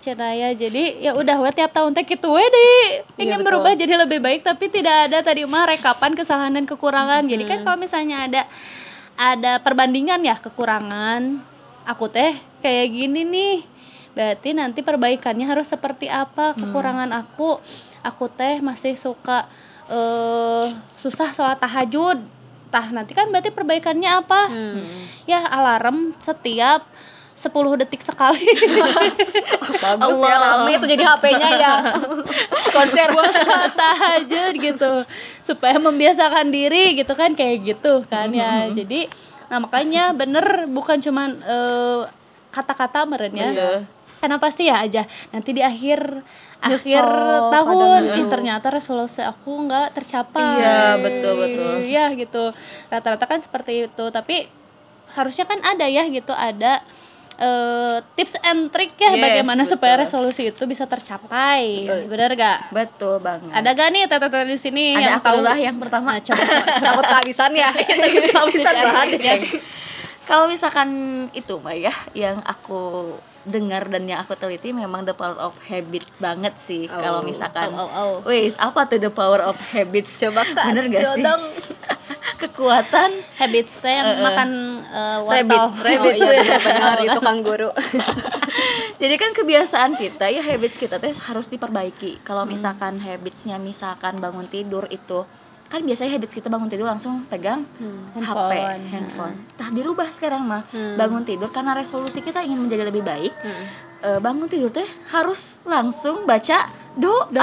Cenaya. 0.04 0.52
Jadi 0.52 1.00
ya 1.00 1.16
udah 1.16 1.40
we 1.40 1.48
tiap 1.56 1.72
tahun 1.72 1.96
teh 1.96 2.04
gitu 2.04 2.36
we 2.36 2.44
deh 2.44 3.00
ingin 3.16 3.40
betul. 3.40 3.56
berubah 3.56 3.72
jadi 3.72 3.96
lebih 3.96 4.20
baik 4.20 4.44
tapi 4.44 4.68
tidak 4.68 5.08
ada 5.08 5.24
tadi 5.24 5.48
mah 5.48 5.64
rekapan 5.64 6.12
kesalahan 6.12 6.52
dan 6.52 6.68
kekurangan. 6.68 7.24
Jadi 7.24 7.44
kan 7.48 7.64
kalau 7.64 7.80
misalnya 7.80 8.28
ada 8.28 8.42
ada 9.16 9.52
perbandingan 9.64 10.20
ya 10.20 10.36
kekurangan 10.36 11.40
aku 11.88 12.12
teh 12.12 12.36
kayak 12.60 12.92
gini 12.92 13.24
nih. 13.24 13.56
Berarti 14.12 14.52
nanti 14.52 14.84
perbaikannya 14.84 15.48
harus 15.48 15.72
seperti 15.72 16.12
apa? 16.12 16.52
Kekurangan 16.52 17.08
aku 17.16 17.56
aku 18.04 18.28
teh 18.28 18.60
masih 18.60 19.00
suka 19.00 19.48
eh 19.88 20.68
susah 21.00 21.32
soal 21.32 21.56
tahajud. 21.56 22.20
Tah 22.68 22.90
nanti 22.92 23.16
kan 23.16 23.32
berarti 23.32 23.48
perbaikannya 23.54 24.10
apa? 24.20 24.52
Ya 25.24 25.48
alarm 25.48 26.12
setiap 26.20 26.84
10 27.34 27.50
detik 27.76 27.98
sekali 27.98 28.38
Bagus 29.82 30.14
Allah. 30.14 30.28
ya 30.28 30.36
rame 30.38 30.70
itu 30.72 30.86
jadi 30.86 31.02
HP-nya 31.04 31.48
ya. 31.52 31.74
Konser. 32.70 33.08
buat 33.10 33.34
tahajud 33.74 34.54
gitu 34.56 34.92
supaya 35.40 35.76
membiasakan 35.76 36.48
diri 36.48 36.94
gitu 36.94 37.12
kan 37.12 37.32
kayak 37.32 37.62
gitu 37.64 38.02
kan 38.04 38.30
ya 38.30 38.70
jadi 38.70 39.10
nah 39.46 39.58
makanya 39.58 40.10
bener 40.10 40.64
bukan 40.66 40.98
cuman 40.98 41.36
eh, 41.38 42.00
kata-kata 42.48 43.04
meren 43.04 43.30
ya 43.30 43.50
Iya. 43.50 43.70
karena 44.18 44.36
pasti 44.38 44.62
ya 44.64 44.80
aja 44.80 45.02
nanti 45.28 45.52
di 45.52 45.60
akhir 45.60 46.00
akhir 46.62 46.70
Nyesel 46.96 47.52
tahun 47.52 48.00
kadang 48.08 48.16
ih 48.16 48.26
ternyata 48.26 48.66
resolusi 48.70 49.20
aku 49.20 49.68
nggak 49.68 49.92
tercapai 49.92 50.64
Iya, 50.64 50.96
betul, 50.96 51.32
betul. 51.36 51.70
iya 51.82 52.08
gitu 52.14 52.54
rata-rata 52.88 53.26
kan 53.26 53.36
seperti 53.36 53.84
itu 53.84 54.04
tapi 54.08 54.48
harusnya 55.12 55.44
kan 55.44 55.60
ada 55.60 55.84
ya 55.84 56.08
gitu 56.08 56.32
ada 56.32 56.80
eh, 57.36 57.96
tips 58.14 58.34
and 58.40 58.68
trick 58.68 58.94
ya 58.94 59.10
Yes, 59.10 59.20
bagaimana 59.20 59.62
betul. 59.62 59.72
supaya 59.72 59.94
resolusi 59.98 60.48
itu 60.48 60.62
bisa 60.64 60.84
tercapai. 60.84 61.82
Benar 62.04 62.30
gak? 62.32 62.58
betul 62.70 63.18
banget 63.18 63.50
Ada 63.50 63.70
gak 63.70 63.88
nih 63.90 64.02
tete-tete 64.04 64.44
di 64.44 64.56
sini 64.56 64.84
ada 64.92 65.02
yang 65.10 65.20
tahu? 65.20 65.40
lah 65.40 65.56
yang 65.56 65.76
pertama 65.76 66.10
Nah, 66.10 66.20
coba, 66.20 66.38
coba, 66.38 66.64
coba. 66.64 66.78
takut 66.80 67.04
kehabisan 67.08 67.50
ya 67.52 67.70
kehabisan 68.32 68.74
bahan 68.76 69.08
deh. 69.12 69.40
Kalau 70.24 70.44
misalkan 70.46 70.88
itu 71.30 71.54
Mbak 71.54 71.76
ya, 71.76 71.92
yang 72.14 72.40
aku 72.40 73.12
dengar 73.44 73.86
dan 73.86 74.04
yang 74.04 74.20
aku 74.20 74.32
teliti 74.34 74.72
memang 74.72 75.04
the 75.04 75.12
power 75.12 75.36
of 75.36 75.52
habits 75.64 76.16
banget 76.16 76.56
sih. 76.56 76.88
Kalau 76.88 77.20
misalkan, 77.20 77.70
Oh, 77.72 77.84
oh, 77.84 77.88
oh. 78.20 78.28
wis 78.28 78.56
apa 78.56 78.88
tuh 78.88 78.98
the 78.98 79.12
power 79.12 79.40
of 79.40 79.56
habits? 79.70 80.16
coba 80.16 80.44
kak 80.44 80.64
bener 80.72 80.84
gak 80.88 81.02
sih? 81.14 81.22
dong 81.22 81.42
Kekuatan 82.44 83.10
Habits 83.36 83.80
teh 83.80 83.88
yang 83.90 84.20
makan 84.20 84.50
eh, 84.84 85.18
rabbit, 85.22 85.54
wortel. 85.54 85.80
rabbit. 85.80 86.14
oh 86.20 86.32
iya 86.34 86.58
benar 86.58 86.98
itu 87.00 87.20
kang 87.20 87.40
guru 87.40 87.70
Jadi 89.02 89.14
kan 89.16 89.30
kebiasaan 89.34 89.98
kita 89.98 90.30
ya 90.30 90.40
habits 90.40 90.78
kita 90.78 90.96
tuh 90.96 91.10
harus 91.10 91.50
diperbaiki. 91.50 92.22
Kalau 92.22 92.46
misalkan 92.46 93.02
habitsnya 93.02 93.58
misalkan 93.58 94.22
bangun 94.22 94.46
tidur 94.46 94.86
itu 94.88 95.26
kan 95.64 95.80
biasanya 95.80 96.10
habits 96.12 96.32
kita 96.32 96.46
bangun 96.46 96.66
tidur 96.66 96.84
langsung 96.84 97.24
pegang 97.24 97.66
HP, 98.14 98.22
Handphone. 98.22 98.82
handphone. 98.86 99.34
Nah 99.54 99.68
dirubah 99.70 100.08
sekarang 100.08 100.42
mah. 100.42 100.62
Bangun 100.70 101.22
tidur 101.22 101.48
karena 101.48 101.72
resolusi 101.72 102.18
kita 102.18 102.40
ingin 102.40 102.60
menjadi 102.60 102.84
lebih 102.84 103.02
baik. 103.02 103.32
eh, 104.00 104.18
bangun 104.18 104.46
tidur 104.46 104.68
teh 104.68 104.84
harus 105.10 105.56
langsung 105.64 106.22
baca 106.24 106.68
doa, 106.94 107.40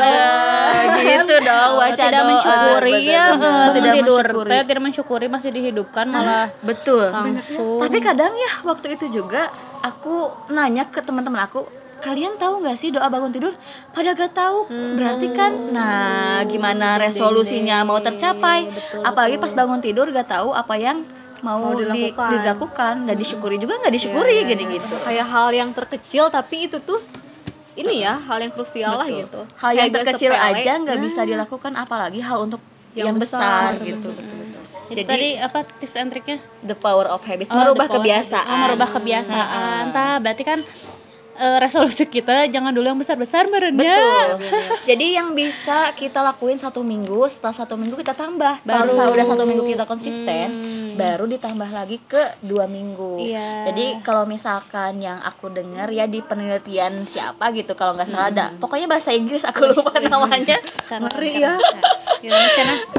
Eh, 0.00 0.86
gitu 1.04 1.34
dong 1.36 1.70
Oh, 1.70 1.80
baca 1.80 1.92
tidak 1.92 2.14
doa. 2.14 2.28
mensyukuri 2.30 2.92
Betul, 2.94 3.10
ya. 3.10 3.24
betul. 3.28 3.66
tidak 3.74 3.92
tidur 3.92 4.24
teh 4.44 4.60
tidak 4.64 4.82
mensyukuri 4.82 5.26
masih 5.26 5.50
dihidupkan 5.50 6.06
malah. 6.06 6.46
Betul. 6.60 7.10
Langsung. 7.10 7.80
Tapi 7.80 7.98
kadang 7.98 8.32
ya 8.32 8.52
waktu 8.62 8.94
itu 8.94 9.10
juga 9.12 9.50
aku 9.80 10.14
nanya 10.48 10.86
ke 10.86 11.00
teman-teman 11.00 11.44
aku 11.44 11.66
kalian 12.04 12.36
tahu 12.36 12.60
nggak 12.60 12.76
sih 12.76 12.92
doa 12.92 13.08
bangun 13.08 13.32
tidur? 13.32 13.56
Pada 13.90 14.12
gak 14.12 14.32
tahu. 14.32 14.68
Berarti 14.68 15.32
kan 15.32 15.52
nah 15.70 16.44
gimana 16.44 17.00
resolusinya 17.00 17.80
mau 17.80 17.96
tercapai? 17.98 18.68
Apalagi 19.00 19.36
pas 19.36 19.50
bangun 19.50 19.80
tidur 19.80 20.06
gak 20.10 20.28
tahu 20.28 20.52
apa 20.52 20.76
yang 20.76 21.08
mau, 21.40 21.60
Mau 21.62 21.72
di- 21.72 21.84
dilakukan. 21.84 22.28
dilakukan. 22.36 22.94
Dan 23.02 23.14
disyukuri 23.14 23.56
juga 23.56 23.76
nggak 23.78 23.90
disyukuri 23.90 24.44
gini 24.44 24.64
gitu 24.74 24.94
kayak 25.00 25.24
hal 25.24 25.48
yang 25.50 25.70
terkecil 25.70 26.28
tapi 26.28 26.68
itu 26.68 26.76
tuh 26.78 27.00
ini 27.74 28.00
ya 28.00 28.14
hal 28.14 28.38
yang 28.38 28.48
krusial 28.48 28.94
lah 28.94 29.04
gitu. 29.04 29.40
Hal 29.54 29.70
yang 29.70 29.88
Kayak 29.88 29.90
gak 29.90 30.04
terkecil 30.06 30.30
sepele. 30.30 30.48
aja 30.54 30.72
nggak 30.78 30.98
bisa 31.00 31.20
dilakukan 31.22 31.72
apalagi 31.74 32.20
hal 32.20 32.38
untuk 32.42 32.60
yang, 32.92 33.10
Yang 33.10 33.26
besar, 33.26 33.74
besar. 33.74 33.82
gitu. 33.82 34.08
betul 34.08 34.22
betul 34.22 34.52
Jadi, 34.84 35.02
tadi 35.02 35.28
apa 35.36 35.58
tips 35.74 35.96
and 35.96 36.08
triknya 36.08 36.36
the 36.62 36.76
power 36.76 37.08
of 37.08 37.18
habits. 37.24 37.48
Oh, 37.48 37.56
merubah 37.56 37.88
kebiasaan. 37.90 38.44
Oh, 38.44 38.58
merubah 38.62 38.88
kebiasaan. 38.90 39.82
Tah 39.90 40.20
berarti 40.20 40.44
kan 40.44 40.60
eh, 41.38 41.58
resolusi 41.58 42.06
kita 42.06 42.46
jangan 42.50 42.70
dulu 42.70 42.86
yang 42.90 43.00
besar-besar 43.00 43.46
merendah 43.50 43.84
Betul. 43.84 44.64
Jadi 44.84 45.06
yang 45.16 45.32
bisa 45.32 45.92
kita 45.96 46.20
lakuin 46.20 46.56
satu 46.60 46.84
minggu, 46.84 47.26
setelah 47.28 47.54
satu 47.54 47.74
minggu 47.74 47.96
kita 47.98 48.12
tambah. 48.12 48.60
Kalau 48.64 48.84
misalnya 48.88 49.12
udah 49.12 49.26
satu 49.26 49.44
minggu 49.44 49.64
kita 49.64 49.84
konsisten, 49.88 50.46
baru 50.94 51.24
ditambah 51.26 51.70
lagi 51.74 51.98
ke 52.04 52.38
dua 52.44 52.70
minggu. 52.70 53.24
Iya. 53.24 53.72
Jadi 53.72 54.04
kalau 54.04 54.24
misalkan 54.28 55.02
yang 55.02 55.18
aku 55.22 55.50
dengar 55.50 55.90
ya 55.90 56.06
di 56.06 56.22
penelitian 56.22 57.02
siapa 57.02 57.50
gitu, 57.56 57.74
kalau 57.74 57.96
nggak 57.98 58.08
salah 58.08 58.28
ada. 58.30 58.46
Pokoknya 58.56 58.86
bahasa 58.86 59.10
Inggris 59.12 59.42
aku 59.42 59.70
lupa 59.70 59.98
namanya. 60.00 60.58
ngeri 60.94 61.32
ya? 61.42 61.54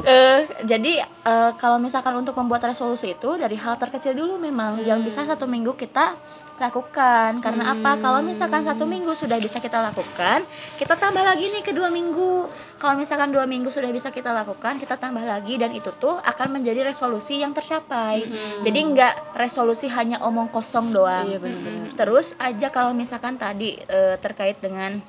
Eh, 0.06 0.40
jadi 0.62 1.02
eh, 1.02 1.50
kalau 1.58 1.82
misalkan 1.82 2.14
untuk 2.14 2.38
membuat 2.38 2.62
resolusi 2.62 3.16
itu 3.16 3.34
dari 3.34 3.58
hal 3.58 3.74
terkecil 3.74 4.14
dulu 4.14 4.38
memang 4.38 4.78
yang 4.86 5.02
bisa 5.02 5.26
satu 5.26 5.50
minggu 5.50 5.74
kita 5.74 6.14
lakukan. 6.60 7.40
Karena 7.40 7.72
apa? 7.72 8.00
Kalau 8.00 8.20
misalkan 8.24 8.64
satu 8.64 8.84
minggu 8.84 9.12
sudah 9.12 9.36
bisa 9.40 9.60
kita 9.60 9.80
lakukan 9.80 10.44
kita 10.76 10.94
tambah 10.96 11.24
lagi 11.24 11.48
nih 11.52 11.62
ke 11.64 11.72
dua 11.72 11.88
minggu. 11.88 12.48
Kalau 12.76 12.94
misalkan 12.96 13.32
dua 13.32 13.48
minggu 13.48 13.72
sudah 13.72 13.88
bisa 13.88 14.12
kita 14.12 14.32
lakukan 14.32 14.76
kita 14.76 15.00
tambah 15.00 15.24
lagi 15.24 15.56
dan 15.56 15.72
itu 15.72 15.92
tuh 15.96 16.20
akan 16.20 16.60
menjadi 16.60 16.84
resolusi 16.84 17.40
yang 17.40 17.56
tercapai. 17.56 18.24
Jadi 18.62 18.78
nggak 18.92 19.36
resolusi 19.36 19.88
hanya 19.88 20.20
omong 20.24 20.52
kosong 20.52 20.92
doang. 20.92 21.26
Iya, 21.26 21.38
benar-benar. 21.40 21.94
terus 21.96 22.36
aja 22.36 22.68
kalau 22.68 22.92
misalkan 22.92 23.40
tadi 23.40 23.76
eh, 23.88 24.16
terkait 24.20 24.60
dengan 24.60 25.00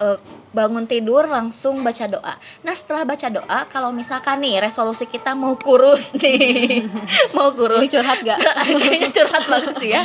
eh, 0.00 0.18
bangun 0.50 0.82
tidur 0.90 1.30
langsung 1.30 1.86
baca 1.86 2.10
doa. 2.10 2.34
Nah 2.66 2.74
setelah 2.74 3.06
baca 3.06 3.30
doa, 3.30 3.60
kalau 3.70 3.94
misalkan 3.94 4.42
nih 4.42 4.58
resolusi 4.58 5.06
kita 5.06 5.34
mau 5.38 5.54
kurus 5.54 6.14
nih, 6.22 6.90
mau 7.30 7.54
kurus. 7.54 7.86
Ini 7.86 7.90
curhat 7.94 8.18
gak? 8.26 8.38
Kayaknya 8.82 9.10
curhat 9.14 9.44
banget 9.52 9.74
sih 9.78 9.90
ya. 9.94 10.02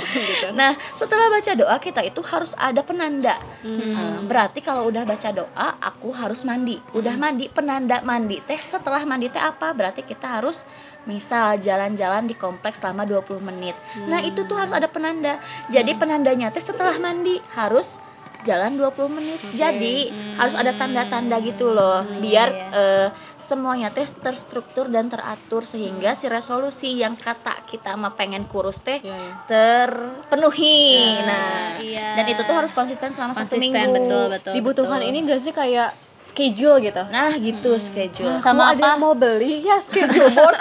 Nah 0.53 0.77
setelah 0.93 1.33
baca 1.33 1.51
doa 1.57 1.75
kita 1.81 2.05
itu 2.05 2.21
harus 2.29 2.53
ada 2.61 2.85
penanda. 2.85 3.35
Nah, 3.65 4.21
berarti 4.21 4.61
kalau 4.61 4.85
udah 4.85 5.01
baca 5.01 5.29
doa, 5.33 5.67
aku 5.81 6.13
harus 6.13 6.45
mandi. 6.45 6.77
Udah 6.93 7.17
mandi, 7.17 7.49
penanda 7.49 8.05
mandi 8.05 8.37
teh. 8.45 8.61
Setelah 8.61 9.01
mandi 9.09 9.33
teh 9.33 9.41
apa? 9.41 9.73
Berarti 9.73 10.05
kita 10.05 10.37
harus 10.37 10.61
misal 11.09 11.57
jalan-jalan 11.57 12.29
di 12.29 12.37
kompleks 12.37 12.81
selama 12.81 13.05
20 13.09 13.41
menit. 13.41 13.73
Nah 14.05 14.21
itu 14.21 14.45
tuh 14.45 14.57
harus 14.57 14.73
ada 14.73 14.85
penanda. 14.85 15.41
Jadi 15.73 15.97
penandanya 15.97 16.53
teh 16.53 16.61
setelah 16.61 16.93
mandi 17.01 17.41
harus 17.57 17.97
jalan 18.45 18.77
20 18.77 18.93
menit. 19.11 19.39
Jadi 19.51 19.97
harus 20.35 20.53
ada 20.53 20.71
tanda-tanda 20.71 21.41
gitu 21.41 21.69
loh 21.69 22.05
biar 22.19 22.49
eh, 22.69 23.07
semuanya 23.35 23.89
teh 23.89 24.05
terstruktur 24.05 24.85
dan 24.87 25.07
teratur 25.07 25.63
sehingga 25.63 26.13
si 26.13 26.27
resolusi 26.27 26.93
yang 26.93 27.15
kata 27.15 27.65
kita 27.65 27.93
mah 27.93 28.13
pengen 28.13 28.45
kurus 28.45 28.79
teh 28.79 29.01
Iya, 29.01 29.11
iya. 29.11 29.33
terpenuhi. 29.45 30.85
nah, 31.21 31.75
iya. 31.77 32.15
dan 32.15 32.25
itu 32.27 32.41
tuh 32.41 32.53
harus 32.53 32.71
konsisten 32.71 33.09
selama 33.09 33.33
satu 33.33 33.49
konsisten 33.49 33.73
minggu. 33.73 33.95
betul 33.97 34.23
betul 34.29 34.51
dibutuhkan 34.53 34.99
betul. 34.99 35.09
ini 35.09 35.25
gak 35.25 35.41
sih 35.41 35.51
kayak 35.51 35.89
schedule 36.21 36.77
gitu 36.79 37.03
Nah, 37.05 37.31
gitu 37.33 37.71
schedule. 37.77 38.39
sama 38.39 38.43
Kamu 38.43 38.61
ada 38.63 38.73
apa 38.73 38.87
yang 38.87 38.99
mau 38.99 39.13
beli 39.13 39.61
ya 39.61 39.77
schedule 39.79 40.31
board 40.31 40.57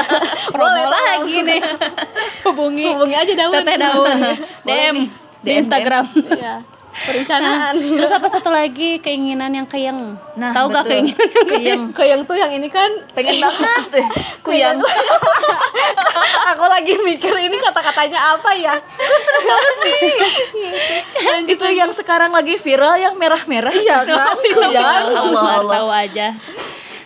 promo 0.52 0.84
lagi 0.86 1.36
nih 1.42 1.60
hubungi 2.46 2.86
hubungi 2.90 3.14
aja 3.14 3.32
daun 3.34 3.52
teteh 3.54 3.76
daun 3.78 4.18
DM 4.62 4.96
di 5.38 5.48
DM. 5.48 5.58
Instagram 5.60 6.04
Iya. 6.32 6.54
Perencanaan. 6.92 7.74
Terus 7.80 8.12
apa 8.12 8.28
satu 8.28 8.52
lagi? 8.52 9.00
Keinginan 9.00 9.52
yang 9.52 9.66
keyeng. 9.66 10.16
Nah, 10.36 10.52
tahu 10.52 10.68
gak 10.72 10.84
keinginan 10.86 11.28
Kuyang. 11.48 11.82
Kayang 11.96 12.22
tuh 12.28 12.36
yang 12.36 12.52
ini 12.52 12.68
kan 12.68 12.90
Pengen 13.16 13.40
banget. 13.40 14.04
Kuyang. 14.46 14.78
aku 16.52 16.64
lagi 16.68 16.94
mikir 17.00 17.34
ini 17.40 17.56
kata-katanya 17.56 18.36
apa 18.36 18.50
ya? 18.56 18.74
Itu 21.52 21.66
yang 21.72 21.90
sekarang 21.96 22.32
lagi 22.32 22.60
viral 22.60 23.00
yang 23.00 23.14
merah-merah. 23.16 23.72
iya 23.72 24.04
kan? 24.04 24.36
Kuyang 24.38 25.04
Allah, 25.16 25.42
Allah. 25.64 25.74
tahu 25.80 25.88
aja 25.90 26.28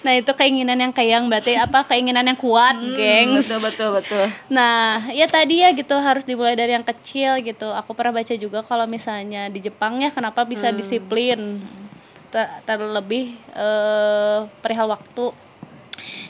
nah 0.07 0.15
itu 0.15 0.31
keinginan 0.31 0.79
yang 0.79 0.95
keyeng 0.95 1.27
berarti 1.27 1.59
apa 1.59 1.83
keinginan 1.85 2.23
yang 2.23 2.39
kuat 2.39 2.79
gengs 2.95 3.51
Betul 3.51 3.61
betul 3.61 3.89
betul. 3.93 4.25
Nah, 4.47 5.03
ya 5.11 5.27
tadi 5.27 5.61
ya 5.61 5.75
gitu 5.75 5.99
harus 5.99 6.23
dimulai 6.23 6.55
dari 6.55 6.71
yang 6.71 6.87
kecil 6.87 7.43
gitu. 7.43 7.75
Aku 7.75 7.91
pernah 7.91 8.15
baca 8.15 8.31
juga 8.33 8.63
kalau 8.63 8.87
misalnya 8.87 9.49
di 9.49 9.59
Jepang 9.59 9.99
ya 9.99 10.09
kenapa 10.09 10.47
bisa 10.47 10.71
disiplin 10.73 11.59
Ter- 12.27 12.53
terlebih 12.63 13.35
eh, 13.53 14.39
perihal 14.61 14.87
waktu. 14.87 15.35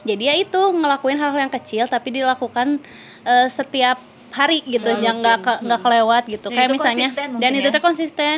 Jadi 0.02 0.23
ya 0.25 0.35
itu 0.35 0.56
ngelakuin 0.56 1.18
hal 1.18 1.35
yang 1.35 1.50
kecil 1.50 1.85
tapi 1.85 2.14
dilakukan 2.14 2.80
eh, 3.23 3.49
setiap 3.49 4.00
hari 4.30 4.61
gitu, 4.62 4.87
yang 5.02 5.18
nggak 5.18 5.38
ke- 5.40 5.61
nggak 5.62 5.80
kelewat 5.80 6.23
gitu. 6.26 6.47
Dan 6.49 6.54
Kayak 6.54 6.71
misalnya 6.71 7.09
dan 7.11 7.28
mungkin 7.33 7.52
itu 7.54 7.68
ya. 7.68 7.75
tuh 7.75 7.83
konsisten. 7.83 8.37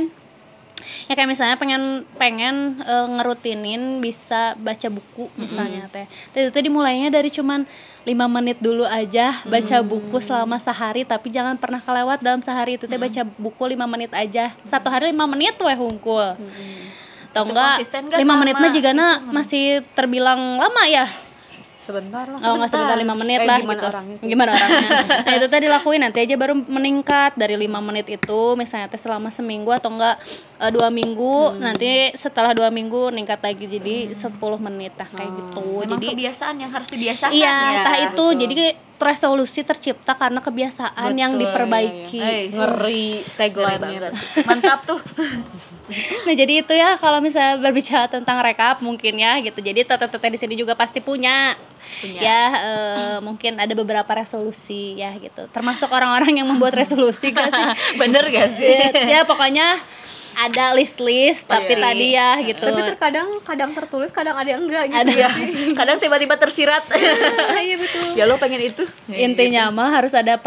Ya 1.05 1.13
kayak 1.13 1.29
misalnya 1.29 1.57
pengen 1.57 1.83
pengen 2.15 2.57
eh, 2.81 3.07
ngerutinin 3.11 3.99
bisa 3.99 4.53
baca 4.57 4.89
buku 4.89 5.29
misalnya 5.35 5.87
teh. 5.87 6.05
Teh 6.31 6.47
itu 6.47 6.59
dimulainya 6.59 7.09
dari 7.09 7.29
cuman 7.29 7.69
lima 8.03 8.25
menit 8.25 8.57
dulu 8.59 8.83
aja 8.83 9.37
baca 9.45 9.77
buku 9.81 10.17
selama 10.19 10.57
sehari 10.57 11.03
tapi 11.03 11.29
jangan 11.29 11.55
pernah 11.55 11.77
kelewat 11.79 12.19
dalam 12.19 12.41
sehari 12.41 12.75
itu 12.75 12.85
teh 12.85 12.97
baca 12.97 13.23
buku 13.35 13.63
lima 13.67 13.85
menit 13.85 14.11
aja. 14.11 14.53
Satu 14.63 14.89
hari 14.89 15.09
lima 15.09 15.25
menit 15.25 15.55
weh 15.57 15.75
hungkul. 15.75 16.33
Tau 17.29 17.45
Itu 17.45 17.53
enggak? 17.53 17.77
konsisten 17.77 18.09
nggak 18.09 18.19
lima 18.19 18.35
menit 18.37 18.57
mah 18.57 18.71
jika 18.71 18.91
masih 19.29 19.65
terbilang 19.93 20.57
lama 20.57 20.85
ya. 20.85 21.05
sebentar 21.79 22.21
lah 22.23 22.37
Oh 22.39 22.57
nggak 22.57 22.69
sebentar 22.69 22.97
lima 22.97 23.17
menit 23.17 23.41
Eh, 23.41 23.47
lah 23.47 23.59
gimana 23.59 23.73
gitu. 23.75 23.89
orangnya 23.89 24.17
sih? 24.17 24.27
Gimana 24.29 24.51
orangnya? 24.53 24.89
nah 25.25 25.33
itu 25.35 25.47
tadi 25.47 25.67
lakuin 25.67 26.01
nanti 26.03 26.19
aja 26.21 26.35
baru 26.35 26.53
meningkat 26.59 27.33
dari 27.35 27.57
lima 27.57 27.81
menit 27.81 28.05
itu 28.05 28.41
misalnya 28.55 28.89
teh 28.89 28.97
selama 28.97 29.29
seminggu 29.29 29.73
atau 29.73 29.89
enggak 29.89 30.21
eh, 30.61 30.71
dua 30.75 30.89
minggu 30.91 31.59
nanti 31.59 32.13
setelah 32.19 32.53
dua 32.53 32.69
minggu 32.69 33.15
meningkat 33.15 33.41
lagi 33.41 33.65
jadi 33.67 34.13
10 34.13 34.39
menit 34.59 34.93
nah 34.99 35.09
kayak 35.09 35.31
gitu 35.31 35.63
Memang 35.87 35.99
jadi 35.99 36.07
kebiasaan 36.15 36.55
yang 36.59 36.71
harus 36.71 36.89
dibiasakan 36.91 37.35
iya 37.35 37.47
ya. 37.47 37.79
entah 37.83 37.97
itu 38.11 38.25
jadi 38.35 38.65
resolusi 38.99 39.63
tercipta 39.63 40.13
karena 40.19 40.43
kebiasaan 40.43 41.15
yang 41.15 41.39
Betul, 41.39 41.43
diperbaiki 41.47 42.19
Eh, 42.19 42.51
ngeri 42.51 42.59
ngeri 42.59 43.07
tagline. 43.39 44.11
Mantap 44.45 44.83
tuh. 44.85 45.01
Nah 46.29 46.37
jadi 46.37 46.61
itu 46.61 46.77
ya 46.77 47.01
kalau 47.01 47.17
misalnya 47.25 47.57
berbicara 47.65 48.13
tentang 48.13 48.37
rekap 48.45 48.85
mungkin 48.85 49.17
ya 49.17 49.41
gitu. 49.41 49.65
Jadi 49.65 49.89
tete-tete 49.89 50.29
di 50.29 50.37
sini 50.37 50.53
juga 50.53 50.77
pasti 50.77 51.01
punya, 51.01 51.57
Punya. 52.05 52.21
ya 52.21 52.41
eh, 52.61 53.17
mungkin 53.25 53.57
ada 53.57 53.73
beberapa 53.73 54.13
resolusi 54.13 55.01
ya 55.01 55.17
gitu. 55.17 55.49
Termasuk 55.49 55.89
orang-orang 55.89 56.45
yang 56.45 56.49
membuat 56.53 56.77
resolusi 56.77 57.33
gak 57.33 57.49
sih? 57.49 57.67
Bener 58.05 58.21
gak 58.29 58.53
sih? 58.53 58.69
ya 59.17 59.25
pokoknya 59.25 59.81
ada 60.39 60.71
list-list 60.79 61.51
tapi 61.51 61.75
iya. 61.75 61.83
tadi 61.83 62.07
ya 62.15 62.31
gitu. 62.47 62.63
tapi 62.63 62.81
terkadang 62.95 63.29
kadang 63.43 63.71
tertulis 63.75 64.15
kadang 64.15 64.39
ada 64.39 64.55
yang 64.55 64.63
enggak 64.63 64.87
gitu 64.87 65.03
Ada. 65.03 65.11
Iya. 65.11 65.31
Kadang 65.79 65.99
tiba-tiba 65.99 66.39
tersirat. 66.39 66.87
iya 67.59 67.77
betul 67.79 68.15
ya 68.15 68.25
lo 68.27 68.39
pengen 68.39 68.63
itu. 68.63 68.87
Intinya 69.11 69.75
mah 69.75 69.91
harus 69.91 70.15
ada 70.15 70.39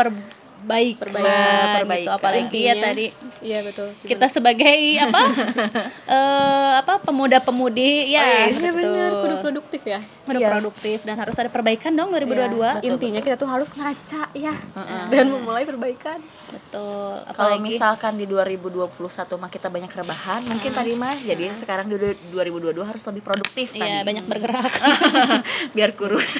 perbaik 0.62 0.96
Perbaikan. 0.96 1.84
gitu. 1.89 2.12
Apalagi 2.12 2.60
ya 2.60 2.74
Intinya. 2.74 2.86
tadi. 2.88 3.06
Iya 3.41 3.60
betul. 3.62 3.89
kita 4.03 4.30
sebagai 4.30 4.77
apa 5.01 5.22
eh 6.13 6.72
apa 6.77 6.94
pemuda-pemudi. 7.01 7.91
Ya 8.08 8.22
Oh, 8.22 8.25
iya, 8.27 8.46
gitu. 8.48 8.62
iya. 8.62 8.72
benar 8.72 9.10
kudu 9.18 9.36
produktif 9.41 9.82
ya. 9.84 10.00
Udah 10.24 10.38
Iya. 10.38 10.50
produktif. 10.53 10.98
Dan 11.01 11.18
harus 11.18 11.34
ada 11.36 11.50
perbaikan 11.50 11.91
dong 11.91 12.10
2022 12.12 12.53
Betul, 12.77 12.86
intinya 12.88 13.20
kita 13.20 13.36
tuh 13.36 13.50
harus 13.50 13.74
ngaca 13.74 14.30
ya. 14.32 14.53
Dan 15.10 15.25
memulai 15.32 15.65
perbaikan. 15.65 16.22
Betul. 16.48 17.25
Kalau 17.32 17.58
misalkan 17.58 18.13
di 18.15 18.25
2021 18.25 18.94
mah 19.36 19.50
kita 19.50 19.68
banyak 19.68 19.89
rebahan, 19.89 20.41
mungkin 20.46 20.72
tadi 20.72 20.94
mah 20.94 21.15
jadi 21.18 21.50
sekarang 21.51 21.88
di 21.88 21.98
2022 22.30 22.77
harus 22.84 23.03
lebih 23.03 23.22
produktif 23.22 23.74
tadi. 23.74 23.82
Iya 23.84 24.03
banyak 24.03 24.25
bergerak. 24.25 24.74
Biar 25.75 25.91
kurus. 25.94 26.38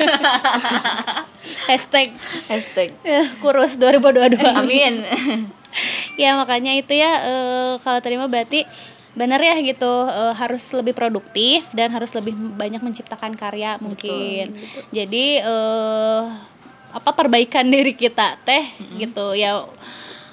hashtag. 1.68 2.14
Hashtag. 2.46 2.94
kurus 3.40 3.76
2022 3.76 4.11
Amin. 4.60 4.94
ya 6.22 6.36
makanya 6.36 6.76
itu 6.76 6.92
ya 6.92 7.12
eh, 7.24 7.74
kalau 7.80 8.00
tadi 8.04 8.20
mah 8.20 8.28
berarti 8.28 8.68
benar 9.12 9.40
ya 9.40 9.60
gitu 9.60 10.08
eh, 10.08 10.34
harus 10.36 10.64
lebih 10.72 10.92
produktif 10.92 11.68
dan 11.72 11.92
harus 11.92 12.12
lebih 12.12 12.32
banyak 12.36 12.80
menciptakan 12.80 13.36
karya 13.36 13.76
mungkin. 13.80 14.56
jadi 14.92 15.26
eh, 15.44 16.22
apa 16.92 17.12
perbaikan 17.16 17.68
diri 17.76 17.96
kita 17.96 18.36
teh 18.44 18.64
gitu 19.00 19.32
ya 19.36 19.64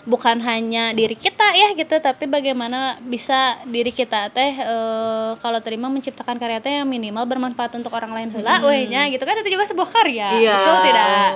bukan 0.09 0.41
hanya 0.41 0.97
diri 0.97 1.13
kita 1.13 1.53
ya 1.53 1.77
gitu 1.77 2.01
tapi 2.01 2.25
bagaimana 2.25 2.97
bisa 3.05 3.61
diri 3.69 3.93
kita 3.93 4.33
teh 4.33 4.57
eh, 4.57 5.31
kalau 5.39 5.61
terima 5.61 5.91
menciptakan 5.93 6.41
karya 6.41 6.59
teh 6.59 6.81
yang 6.81 6.89
minimal 6.89 7.29
bermanfaat 7.29 7.77
untuk 7.77 7.93
orang 7.93 8.15
lain 8.15 8.29
weh 8.65 8.89
nya 8.89 9.07
gitu 9.13 9.23
kan 9.23 9.37
itu 9.39 9.53
juga 9.53 9.69
sebuah 9.69 9.89
karya 9.91 10.29
Iya. 10.39 10.55
betul 10.55 10.77
tidak 10.87 11.29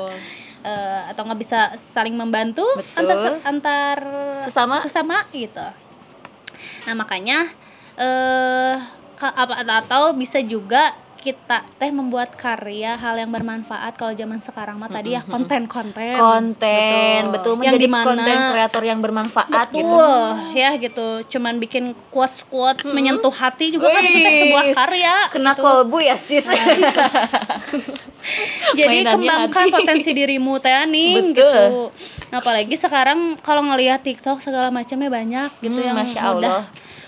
Eh, 0.62 1.02
atau 1.10 1.26
nggak 1.26 1.40
bisa 1.42 1.74
saling 1.74 2.14
membantu 2.14 2.62
Betul. 2.78 3.02
antar 3.02 3.34
antar 3.42 3.96
Sesama. 4.38 4.78
sesama 4.78 5.26
gitu 5.34 5.58
nah 6.86 6.94
makanya 6.94 7.50
eh 7.98 8.74
apa 9.18 9.58
atau 9.58 10.14
bisa 10.14 10.38
juga 10.38 10.94
kita 11.18 11.62
teh 11.78 11.90
membuat 11.90 12.34
karya 12.34 12.94
hal 12.94 13.14
yang 13.14 13.30
bermanfaat 13.30 13.94
kalau 13.94 14.10
zaman 14.10 14.38
sekarang 14.38 14.74
mah 14.74 14.86
tadi 14.86 15.14
ya 15.14 15.22
konten-konten 15.22 16.18
Konten, 16.18 17.20
betul, 17.30 17.54
Yang 17.54 17.78
menjadi 17.78 17.86
dimana- 17.86 18.06
konten 18.10 18.38
kreator 18.50 18.82
yang 18.82 18.98
bermanfaat 18.98 19.66
gitu. 19.70 19.86
Betul, 19.86 20.22
ya 20.52 20.70
gitu. 20.74 21.08
Cuman 21.28 21.62
bikin 21.62 21.94
quotes 22.10 22.42
quotes 22.44 22.90
menyentuh 22.90 23.30
hati 23.30 23.70
juga 23.70 23.86
kan 23.88 24.02
itu 24.02 24.18
teh 24.18 24.34
sebuah 24.42 24.64
Wih, 24.66 24.74
karya. 24.74 25.14
Kena 25.30 25.54
gitu. 25.54 25.62
kolbu 25.62 25.98
ya 26.02 26.18
sis. 26.18 26.46
Jadi 28.72 29.02
Mainannya 29.02 29.12
kembangkan 29.16 29.64
hati. 29.64 29.74
potensi 29.74 30.10
dirimu 30.10 30.56
teh 30.56 30.70
aning 30.70 31.30
Betul. 31.30 31.42
gitu. 31.42 31.66
Nah, 32.28 32.38
apalagi 32.38 32.74
sekarang 32.74 33.18
kalau 33.38 33.62
ngelihat 33.64 34.00
TikTok 34.00 34.38
segala 34.38 34.68
macamnya 34.68 35.08
banyak 35.08 35.50
gitu 35.58 35.74
Hmm, 35.74 35.86
yang 35.86 35.96
Masya 35.96 36.20
mudah 36.22 36.32
Allah. 36.32 36.62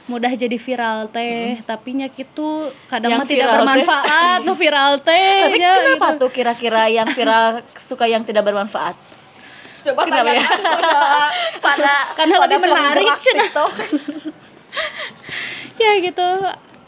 mudah 0.04 0.28
jadi 0.30 0.52
viral 0.54 1.08
teh, 1.08 1.62
tapi 1.62 1.94
nya 1.94 2.06
gitu 2.06 2.68
kadang 2.86 3.08
Yang 3.10 3.20
mah 3.20 3.28
tidak 3.28 3.48
bermanfaat 3.54 4.38
nu 4.42 4.52
viral 4.52 4.92
teh. 5.00 5.32
Tapi 5.44 5.56
nya, 5.56 5.70
kenapa 5.72 6.06
gitu. 6.10 6.20
tuh 6.20 6.30
kira-kira 6.30 6.82
yang 6.88 7.08
viral 7.08 7.46
suka 7.72 8.04
yang 8.04 8.20
tidak 8.20 8.42
bermanfaat? 8.42 8.92
coba 9.80 10.00
Kenapa 10.02 10.32
ya? 10.32 10.40
pada 10.72 10.96
pada 11.60 11.94
Karena 12.16 12.34
pada 12.38 12.48
lebih 12.50 12.64
menarik. 12.64 13.08
TikTok. 13.14 13.72
ya 15.82 15.92
gitu. 16.00 16.28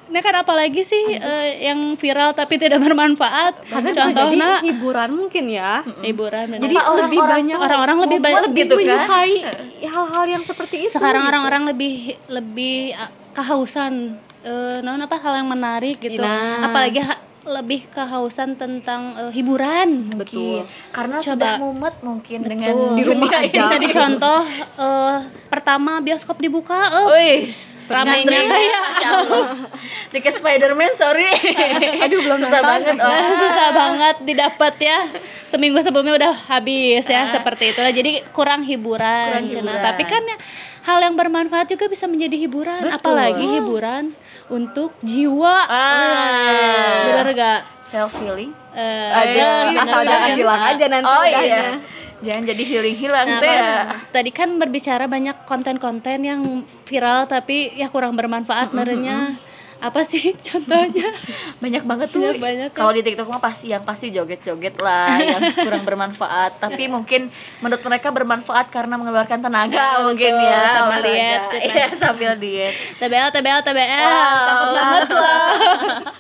Nah 0.07 0.21
kan 0.21 0.35
apalagi 0.37 0.81
sih 0.81 1.03
eh, 1.11 1.67
yang 1.67 1.95
viral 1.95 2.31
tapi 2.31 2.57
tidak 2.57 2.79
bermanfaat. 2.79 3.59
karena 3.67 3.91
jadi 3.91 4.01
contohnya 4.07 4.51
hiburan 4.61 5.11
mungkin 5.13 5.45
ya 5.49 5.83
hiburan 6.01 6.47
jadi 6.57 6.77
Apa 6.77 6.95
lebih 7.03 7.21
banyak 7.21 7.59
orang-orang 7.59 7.97
lebih 8.05 8.19
banyak 8.21 8.43
gitu 8.53 8.75
kan? 8.75 8.81
menyukai 8.81 9.33
hal-hal 9.85 10.25
yang 10.29 10.43
seperti 10.43 10.77
itu 10.85 10.93
sekarang 10.93 11.21
gitu. 11.21 11.31
orang-orang 11.31 11.63
lebih 11.69 11.95
lebih 12.29 12.77
uh, 12.95 13.11
kehausan 13.33 14.15
eh 14.41 14.79
non 14.79 15.01
apa 15.01 15.17
hal 15.17 15.43
yang 15.43 15.49
menarik 15.49 15.99
gitu 15.99 16.19
Nah. 16.19 16.65
apalagi 16.65 17.01
ha- 17.01 17.19
lebih 17.45 17.87
kehausan 17.89 18.55
tentang 18.55 19.15
eh, 19.17 19.31
hiburan 19.33 20.11
Betul. 20.13 20.67
Karena 20.91 21.19
Coba. 21.19 21.31
sudah 21.33 21.53
mumet 21.57 21.95
mungkin 22.01 22.43
dengan 22.43 22.75
Betul. 22.75 22.91
Di 22.93 23.03
rumah 23.05 23.27
dunia 23.33 23.39
aja. 23.45 23.59
bisa 23.61 23.77
dicontoh 23.77 24.41
eh, 24.77 25.17
pertama 25.47 25.99
bioskop 26.01 26.37
dibuka 26.37 26.79
eh, 26.93 27.07
Wis, 27.43 27.79
ramainya 27.87 28.41
kayak. 28.45 28.83
Tiket 30.17 30.35
Spiderman 30.35 30.93
sorry. 30.93 31.29
aduh 32.05 32.19
belum 32.19 32.39
Susah 32.39 32.59
nonton. 32.59 32.97
banget. 32.97 32.97
Oh. 33.07 33.33
susah 33.39 33.69
banget 33.71 34.17
didapat 34.23 34.75
ya 34.81 34.99
seminggu 35.47 35.79
sebelumnya 35.79 36.17
udah 36.17 36.35
habis 36.49 37.05
ya 37.05 37.29
seperti 37.29 37.71
itulah 37.71 37.89
jadi 37.91 38.25
kurang 38.31 38.61
hiburan, 38.63 39.05
Ah. 39.05 39.29
Kurang 39.31 39.47
Cina. 39.47 39.61
hiburan. 39.63 39.83
tapi 39.83 40.03
kan 40.05 40.23
ya, 40.23 40.37
hal 40.83 40.99
yang 41.01 41.15
bermanfaat 41.15 41.69
juga 41.69 41.87
bisa 41.87 42.05
menjadi 42.05 42.37
hiburan 42.39 42.81
Betul. 42.81 42.97
apalagi 42.97 43.45
hiburan 43.53 44.05
untuk 44.49 44.97
jiwa 45.01 45.57
Ah. 45.67 47.07
bener 47.07 47.27
gak 47.33 47.61
Self 47.81 48.19
healing. 48.19 48.51
Eh, 48.73 49.11
Aduh, 49.15 49.47
bener 49.71 49.81
asal 49.81 50.01
jangan 50.03 50.31
hilang 50.33 50.63
aja 50.67 50.85
nanti 50.89 51.07
Oh 51.09 51.25
iya. 51.25 51.79
Jangan 52.17 52.43
jadi 52.45 52.63
healing-hilang 52.67 53.27
Nah, 53.29 53.39
teh. 53.39 53.53
apa- 53.53 54.09
tadi 54.11 54.31
kan 54.31 54.49
berbicara 54.57 55.05
banyak 55.07 55.45
konten-konten 55.45 56.19
yang 56.19 56.41
viral 56.83 57.25
tapi 57.27 57.71
ya 57.73 57.87
kurang 57.87 58.13
bermanfaat 58.13 58.73
merenya 58.73 59.37
apa 59.87 60.03
sih 60.03 60.35
contohnya 60.49 61.09
Banyak 61.57 61.83
banget 61.83 62.09
tuh. 62.11 62.35
Banyak 62.35 62.71
kan. 62.71 62.79
Kalau 62.79 62.93
di 62.93 63.01
TikTok 63.01 63.27
mah 63.27 63.39
pasti 63.39 63.71
yang 63.71 63.81
pasti 63.81 64.11
joget-joget 64.11 64.77
lah 64.79 65.17
yang 65.33 65.41
kurang 65.55 65.83
bermanfaat. 65.83 66.59
Tapi 66.59 66.87
mungkin 66.87 67.31
menurut 67.59 67.81
mereka 67.81 68.11
bermanfaat 68.11 68.69
karena 68.69 68.95
mengeluarkan 68.95 69.41
tenaga 69.41 70.03
mungkin 70.03 70.31
betul. 70.31 70.47
ya. 70.47 70.63
Sambil 70.73 71.01
diet. 71.03 71.43
Iya, 71.63 71.87
sambil 71.93 72.33
diet. 72.37 72.75
TBL 72.97 73.29
TBL 73.31 73.61
TBL 73.63 74.09
Wow. 74.09 74.45
takut 74.45 74.69
banget 74.73 75.09
loh 75.09 75.49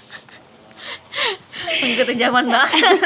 Mengikuti 1.76 2.14
zaman 2.16 2.44
banget. 2.46 2.96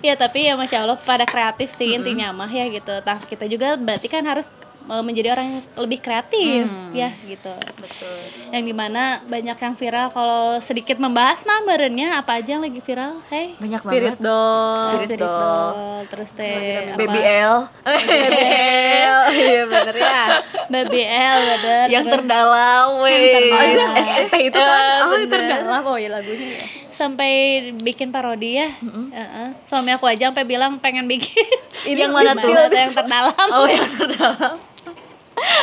ya 0.00 0.14
tapi 0.14 0.44
ya 0.44 0.54
masya 0.54 0.84
allah 0.84 0.98
pada 0.98 1.24
kreatif 1.24 1.72
sih 1.72 1.96
intinya 1.96 2.28
mah 2.30 2.46
ya 2.46 2.68
gitu 2.68 2.92
nah 3.00 3.16
kita 3.18 3.48
juga 3.48 3.72
berarti 3.74 4.04
kan 4.06 4.20
harus 4.22 4.52
menjadi 4.84 5.32
orang 5.32 5.46
yang 5.48 5.58
lebih 5.78 5.98
kreatif 5.98 6.64
ya 6.92 7.08
gitu 7.24 7.48
Betul. 7.74 8.16
yang 8.50 8.62
di 8.62 8.72
mana 8.72 9.02
banyak 9.24 9.56
yang 9.56 9.74
viral 9.74 10.08
kalau 10.08 10.42
sedikit 10.58 10.96
membahas 10.96 11.40
mah 11.42 11.64
merenya 11.64 12.18
apa 12.18 12.36
aja 12.36 12.54
yang 12.54 12.62
lagi 12.62 12.78
viral 12.78 13.16
hey 13.26 13.56
Banyak 13.56 13.80
spirit 13.80 14.12
banget. 14.12 14.20
doll 14.20 14.76
Spirit 14.82 15.00
Spirit 15.06 15.20
doll. 15.20 15.40
doll, 15.40 16.00
terus 16.06 16.30
teh? 16.30 16.92
Baby 16.94 17.20
L. 17.22 17.56
BBL 17.82 19.16
iya 19.40 19.62
bener 19.64 19.94
ya 19.94 20.22
Baby 20.66 21.00
L 21.02 21.38
bener 21.46 21.86
yang 21.88 22.04
terdalam 22.04 22.86
weh. 23.00 23.16
terdalam. 23.32 23.88
Oh, 23.88 24.02
SST 24.02 24.34
itu 24.42 24.58
kan 24.58 24.82
oh 25.02 25.16
bener. 25.16 25.28
terdalam 25.30 25.82
oh 25.86 25.96
ya 25.96 26.08
lagunya 26.10 26.48
ya 26.52 26.64
sampai 26.90 27.30
bikin 27.74 28.08
parodi 28.08 28.54
ya 28.56 28.70
Heeh. 28.70 29.48
suami 29.64 29.90
aku 29.90 30.06
aja 30.06 30.28
sampai 30.28 30.44
bilang 30.44 30.78
pengen 30.78 31.06
bikin 31.06 31.42
Ini 31.84 32.06
yang 32.06 32.14
mana 32.16 32.36
tuh 32.36 32.52
yang 32.52 32.92
terdalam 32.92 33.48
Oh 33.50 33.66
yang 33.66 33.82
terdalam. 33.82 34.54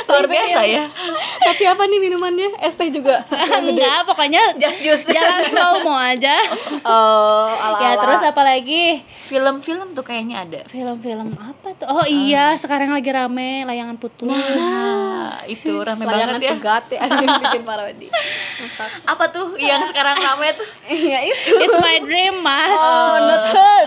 Luar 0.04 0.26
biasa 0.26 0.60
ya. 0.64 0.84
tapi 1.48 1.64
apa 1.64 1.84
nih 1.86 2.00
minumannya? 2.00 2.50
Es 2.60 2.76
teh 2.76 2.88
juga. 2.88 3.24
Enggak 3.60 4.04
pokoknya 4.06 4.56
Just 4.56 4.80
juice. 4.80 5.08
jalan 5.08 5.42
slow 5.44 5.82
mo 5.82 5.94
aja. 5.94 6.36
Oh 6.84 7.48
ala 7.50 7.78
ya 7.80 7.92
terus 7.98 8.22
apalagi 8.22 9.02
Film-film 9.22 9.96
tuh 9.96 10.04
kayaknya 10.04 10.44
ada. 10.44 10.60
film-film 10.68 11.32
apa 11.34 11.72
tuh? 11.74 11.88
Oh 11.88 12.04
iya 12.04 12.60
sekarang 12.60 12.92
lagi 12.92 13.08
rame 13.10 13.64
layangan 13.64 13.96
putus. 13.96 14.28
Nah, 14.28 15.40
itu 15.46 15.72
rame 15.72 16.04
layangan 16.04 16.36
banget 16.36 16.42
ya. 16.44 16.54
pegat 16.54 16.86
ya 16.90 17.00
ada 17.00 17.16
yang 17.18 17.40
bikin 17.48 17.64
parodi. 17.64 18.08
Apa 19.08 19.32
tuh 19.32 19.56
yang 19.56 19.80
sekarang 19.86 20.20
rame 20.20 20.52
tuh? 20.52 20.68
iya 20.86 21.24
itu. 21.24 21.54
It's 21.58 21.80
my 21.80 21.98
dream 22.02 22.44
mas. 22.44 22.76
Oh 22.76 23.16
not 23.24 23.46
her. 23.48 23.86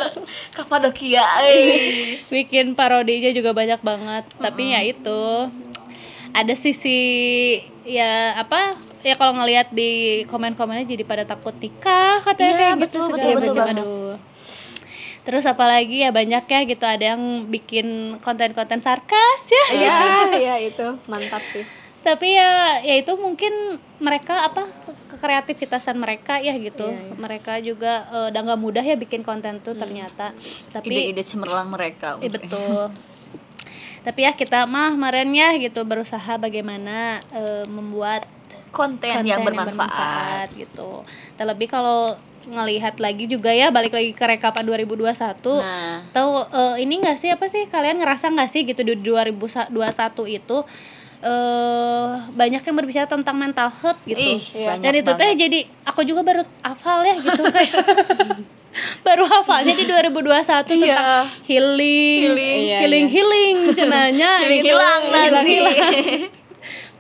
Kapadokia. 0.51 1.25
eh. 1.45 2.17
bikin 2.17 2.73
parodinya 2.73 3.29
juga 3.29 3.53
banyak 3.53 3.81
banget. 3.81 4.25
Tapi 4.39 4.73
ya 4.73 4.81
itu 4.81 5.21
ada 6.35 6.55
sisi 6.55 6.99
ya 7.85 8.35
apa 8.35 8.75
ya 9.01 9.15
kalau 9.15 9.39
ngelihat 9.39 9.71
di 9.71 9.91
komen-komennya 10.25 10.83
jadi 10.85 11.05
pada 11.05 11.25
takut 11.25 11.55
nikah 11.55 12.19
katanya 12.21 12.51
Iya, 12.51 12.59
kayak 12.59 12.75
gitu 12.75 12.83
betul, 12.83 13.05
segala 13.07 13.23
betul, 13.23 13.37
betul 13.39 13.55
macam. 13.55 13.77
aduh. 13.79 14.15
Terus 15.25 15.45
apalagi 15.47 16.05
ya 16.05 16.11
banyak 16.11 16.45
ya 16.45 16.61
gitu 16.65 16.85
ada 16.85 17.05
yang 17.17 17.23
bikin 17.49 17.87
konten-konten 18.21 18.77
sarkas 18.79 19.41
ya. 19.49 19.65
Iya, 19.73 19.97
iya 20.43 20.55
itu 20.61 20.87
mantap 21.07 21.41
sih. 21.47 21.65
tapi 22.05 22.37
ya 22.37 22.85
ya 22.85 23.01
itu 23.01 23.17
mungkin 23.17 23.81
mereka 23.97 24.45
apa 24.45 24.69
kekreativitasan 25.09 25.97
mereka 25.97 26.37
ya 26.37 26.53
gitu. 26.55 26.85
Iya, 26.85 27.17
mereka 27.17 27.57
juga 27.65 28.05
eh, 28.13 28.29
udah 28.29 28.41
nggak 28.45 28.61
mudah 28.61 28.85
ya 28.85 28.93
bikin 28.95 29.25
konten 29.25 29.65
tuh 29.65 29.73
ternyata. 29.73 30.37
Tapi 30.69 30.85
ide-ide 30.85 31.25
cemerlang 31.25 31.73
mereka 31.73 32.21
Iya 32.21 32.29
betul. 32.31 32.93
Tapi 34.05 34.21
ya 34.29 34.37
kita 34.37 34.69
mah 34.69 34.93
kemarin 34.93 35.33
ya 35.33 35.57
gitu 35.57 35.81
berusaha 35.89 36.37
bagaimana 36.37 37.25
eh, 37.33 37.65
membuat 37.65 38.29
konten, 38.69 39.09
konten 39.09 39.25
yang 39.25 39.41
bermanfaat, 39.47 40.53
gitu. 40.53 41.07
Terlebih 41.41 41.73
kalau 41.73 42.13
ngelihat 42.45 43.01
lagi 43.01 43.25
juga 43.25 43.49
ya 43.49 43.73
balik 43.73 43.97
lagi 43.97 44.13
ke 44.13 44.25
rekapan 44.29 44.69
2021. 44.69 45.09
Nah. 45.09 46.05
Tahu 46.13 46.31
eh, 46.53 46.77
ini 46.85 47.01
enggak 47.01 47.17
sih 47.17 47.33
apa 47.33 47.49
sih 47.49 47.65
kalian 47.65 47.97
ngerasa 47.97 48.29
nggak 48.29 48.51
sih 48.53 48.69
gitu 48.69 48.85
di 48.85 48.93
2021 49.01 49.73
itu 50.29 50.59
eh 51.25 52.13
banyak 52.37 52.61
yang 52.61 52.77
berbicara 52.77 53.09
tentang 53.09 53.41
mental 53.41 53.73
health 53.73 53.97
gitu. 54.05 54.21
Ih, 54.21 54.45
Dan 54.53 54.93
banyak 54.93 55.01
itu 55.01 55.13
teh 55.17 55.31
jadi 55.33 55.59
aku 55.89 56.05
juga 56.05 56.21
baru 56.21 56.45
hafal 56.61 57.01
ya 57.09 57.17
gitu 57.17 57.43
kayak 57.49 57.73
baru 59.01 59.25
hafalnya 59.25 59.73
di 59.73 59.85
2021 59.85 60.67
tentang 60.67 60.83
Iya. 60.83 61.25
healing 61.43 62.21
Healing. 62.25 62.61
Iya, 62.65 62.79
healing 62.81 63.07
healing 63.07 63.57
cenanya 63.77 64.31
Healing 64.41 64.61
gitu. 64.61 64.69
hilang. 64.71 65.03
Hilang- 65.07 65.47
hilang. 65.47 65.79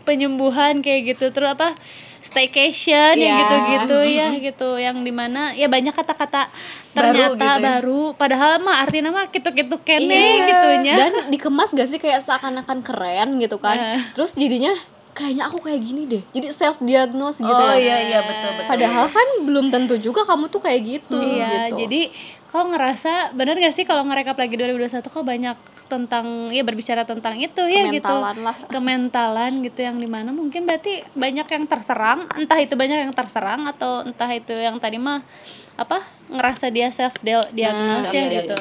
penyembuhan 0.05 0.79
kayak 0.79 1.17
gitu 1.17 1.33
terus 1.33 1.49
apa 1.51 1.73
staycation 2.21 3.17
yang 3.17 3.25
Iya. 3.25 3.41
gitu-gitu 3.41 3.99
ya 4.07 4.27
gitu 4.39 4.71
yang 4.77 5.01
di 5.01 5.09
mana 5.09 5.53
ya 5.53 5.65
banyak 5.67 5.91
kata-kata 5.91 6.53
Baru 6.93 7.09
ternyata 7.09 7.33
gitu 7.33 7.41
ya. 7.41 7.57
baru 7.59 8.01
padahal 8.13 8.53
mah 8.59 8.77
artinya 8.81 9.11
mah 9.11 9.27
gitu-gitu 9.27 9.77
kene 9.81 10.13
Iya. 10.13 10.45
gitunya 10.47 10.95
Dan 10.99 11.13
dikemas 11.29 11.73
gak 11.73 11.89
sih 11.89 11.97
kayak 11.97 12.21
seakan-akan 12.21 12.81
keren 12.81 13.29
gitu 13.39 13.57
kan. 13.57 13.77
Nah. 13.77 14.01
Terus 14.13 14.37
jadinya 14.37 14.77
kayaknya 15.14 15.46
aku 15.46 15.62
kayak 15.62 15.81
gini 15.81 16.11
deh. 16.11 16.22
Jadi 16.35 16.50
self 16.50 16.83
diagnose 16.83 17.38
gitu 17.38 17.55
oh 17.55 17.72
ya. 17.72 17.79
iya 17.79 17.96
iya 18.11 18.20
betul 18.20 18.50
betul 18.59 18.70
Padahal 18.74 19.07
kan 19.07 19.29
belum 19.46 19.66
tentu 19.70 19.94
juga 20.03 20.27
kamu 20.27 20.50
tuh 20.50 20.61
kayak 20.61 20.81
gitu. 20.83 21.16
Iya, 21.22 21.70
gitu. 21.70 21.87
jadi 21.87 22.03
kau 22.50 22.66
ngerasa 22.70 23.35
bener 23.35 23.59
gak 23.59 23.74
sih 23.74 23.83
kalau 23.83 24.07
ngerekap 24.07 24.38
lagi 24.38 24.55
2021 24.55 25.03
kok 25.03 25.24
banyak 25.27 25.59
tentang 25.90 26.55
ya 26.55 26.62
berbicara 26.62 27.03
tentang 27.03 27.35
itu 27.35 27.62
ya 27.66 27.90
gitu 27.90 28.14
lah. 28.14 28.55
kementalan 28.70 29.59
gitu 29.66 29.83
yang 29.83 29.98
di 29.98 30.07
mana 30.07 30.31
mungkin 30.31 30.62
berarti 30.62 31.03
banyak 31.18 31.44
yang 31.50 31.64
terserang 31.66 32.31
entah 32.38 32.59
itu 32.62 32.79
banyak 32.79 33.11
yang 33.11 33.12
terserang 33.12 33.66
atau 33.66 34.07
entah 34.07 34.31
itu 34.31 34.55
yang 34.55 34.79
tadi 34.79 35.03
mah 35.03 35.27
apa 35.74 35.98
ngerasa 36.31 36.70
dia 36.70 36.94
self 36.94 37.18
diagnose 37.27 38.07
Nah, 38.07 38.14
ya 38.14 38.24
gitu. 38.31 38.57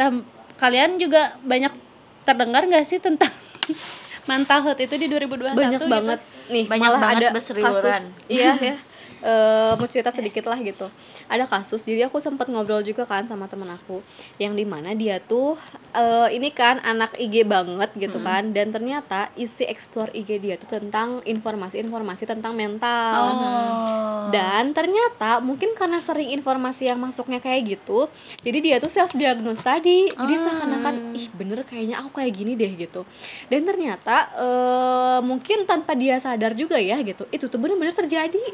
Nah, 0.00 0.08
kalian 0.56 0.96
juga 0.96 1.36
banyak 1.44 1.72
terdengar 2.24 2.64
gak 2.64 2.88
sih 2.88 2.96
tentang 2.96 3.30
mental 4.24 4.60
health 4.64 4.80
itu 4.80 4.94
di 4.96 5.06
2021 5.08 5.54
banyak 5.54 5.80
gitu? 5.80 5.86
banget. 5.90 6.20
Nih 6.44 6.64
Banyak 6.68 6.82
malah 6.84 7.00
banget 7.00 7.30
ada 7.32 7.40
kasus 7.40 8.12
iya 8.28 8.52
ya 8.60 8.74
Eh, 9.24 9.72
mau 9.80 9.88
cerita 9.88 10.12
sedikit 10.12 10.44
lah 10.52 10.60
gitu. 10.60 10.84
Ada 11.32 11.48
kasus 11.48 11.80
jadi 11.80 12.12
aku 12.12 12.20
sempat 12.20 12.44
ngobrol 12.52 12.84
juga 12.84 13.08
kan 13.08 13.24
sama 13.24 13.48
temen 13.48 13.64
aku 13.72 14.04
yang 14.36 14.52
di 14.52 14.68
mana 14.68 14.92
dia 14.92 15.16
tuh 15.16 15.56
eh, 15.96 16.28
ini 16.36 16.52
kan 16.52 16.76
anak 16.84 17.16
IG 17.16 17.48
banget 17.48 17.88
gitu 17.96 18.20
kan 18.20 18.52
dan 18.52 18.68
ternyata 18.68 19.32
isi 19.32 19.64
explore 19.64 20.12
IG 20.12 20.44
dia 20.44 20.60
tuh 20.60 20.76
tentang 20.76 21.24
informasi-informasi 21.24 22.28
tentang 22.28 22.52
mental. 22.52 23.16
Oh. 23.16 24.28
Dan 24.28 24.76
ternyata 24.76 25.40
mungkin 25.40 25.72
karena 25.72 26.04
sering 26.04 26.28
informasi 26.28 26.92
yang 26.92 27.00
masuknya 27.00 27.40
kayak 27.40 27.80
gitu 27.80 28.12
jadi 28.44 28.58
dia 28.60 28.76
tuh 28.76 28.92
self 28.92 29.16
diagnose 29.16 29.64
tadi. 29.64 30.04
Jadi 30.12 30.34
seakan-akan 30.36 31.16
ih 31.16 31.32
bener 31.32 31.64
kayaknya 31.64 32.04
aku 32.04 32.20
kayak 32.20 32.32
gini 32.36 32.60
deh 32.60 32.76
gitu. 32.76 33.08
Dan 33.48 33.64
ternyata 33.64 34.28
eh, 34.36 35.18
mungkin 35.24 35.64
tanpa 35.64 35.96
dia 35.96 36.20
sadar 36.20 36.52
juga 36.52 36.76
ya 36.76 37.00
gitu 37.00 37.24
itu 37.32 37.48
tuh 37.48 37.56
bener-bener 37.56 37.96
terjadi 37.96 38.44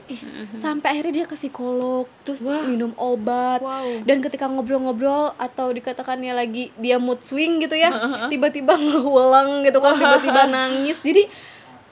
sampai 0.61 0.89
akhirnya 0.93 1.13
dia 1.23 1.27
ke 1.27 1.37
psikolog 1.37 2.05
terus 2.23 2.45
minum 2.69 2.93
obat. 3.01 3.65
Wow. 3.65 4.05
dan 4.05 4.21
ketika 4.21 4.45
ngobrol-ngobrol 4.47 5.33
atau 5.41 5.73
dikatakannya 5.73 6.37
lagi 6.37 6.69
dia 6.77 7.01
mood 7.01 7.25
swing 7.25 7.65
gitu 7.65 7.75
ya 7.75 7.91
tiba-tiba 8.29 8.77
ngewelang 8.85 9.65
gitu 9.65 9.81
kan 9.81 9.97
tiba-tiba 9.97 10.43
nangis. 10.47 11.01
Jadi 11.01 11.27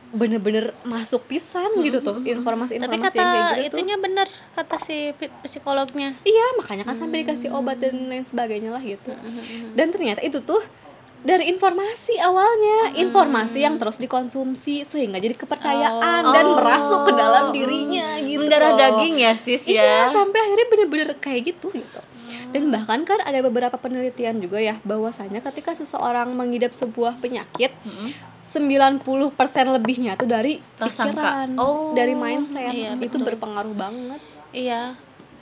bener-bener 0.09 0.73
masuk 0.89 1.29
pisan 1.29 1.69
gitu 1.85 2.01
tuh 2.01 2.17
informasi-informasi 2.25 3.17
yang 3.21 3.29
kayak 3.29 3.45
gitu 3.45 3.61
tuh. 3.69 3.77
itunya 3.77 3.97
bener 4.01 4.29
kata 4.57 4.81
si 4.81 5.13
psikolognya. 5.45 6.17
Iya 6.25 6.57
makanya 6.57 6.89
kan 6.89 6.97
sampai 6.97 7.25
dikasih 7.25 7.53
obat 7.53 7.77
dan 7.77 8.09
lain 8.09 8.25
sebagainya 8.25 8.73
lah 8.73 8.81
gitu. 8.81 9.13
Dan 9.77 9.93
ternyata 9.93 10.25
itu 10.25 10.41
tuh 10.41 10.65
dari 11.19 11.49
informasi 11.49 12.15
awalnya 12.19 12.95
informasi 12.95 13.59
yang 13.61 13.75
terus 13.75 13.97
dikonsumsi 13.97 14.83
sehingga 14.83 15.19
jadi 15.19 15.35
kepercayaan 15.35 16.23
dan 16.29 16.47
merasuk 16.49 17.05
ke 17.05 17.13
dalam 17.13 17.51
dirinya 17.51 18.19
gitu 18.21 18.39
mendarah 18.41 18.71
loh. 18.71 18.79
daging 18.79 19.17
ya 19.19 19.33
sis 19.33 19.67
Iya, 19.67 19.83
ya 19.83 20.01
sampai 20.09 20.39
akhirnya 20.39 20.67
bener-bener 20.69 21.11
kayak 21.17 21.43
gitu 21.49 21.71
gitu. 21.73 22.01
Dan 22.49 22.71
bahkan 22.71 23.03
kan 23.03 23.21
ada 23.21 23.41
beberapa 23.41 23.77
penelitian 23.77 24.39
juga 24.39 24.57
ya 24.57 24.81
bahwasanya 24.81 25.43
ketika 25.43 25.75
seseorang 25.75 26.33
mengidap 26.33 26.73
sebuah 26.73 27.19
penyakit 27.19 27.77
90% 28.43 29.05
lebihnya 29.69 30.17
tuh 30.17 30.25
dari 30.25 30.57
Prasangka. 30.75 31.13
pikiran, 31.45 31.49
Oh, 31.57 31.93
dari 31.93 32.15
mindset. 32.15 32.73
iya, 32.73 32.95
itu 32.95 33.05
betul. 33.13 33.27
berpengaruh 33.27 33.75
banget. 33.75 34.21
iya 34.49 34.97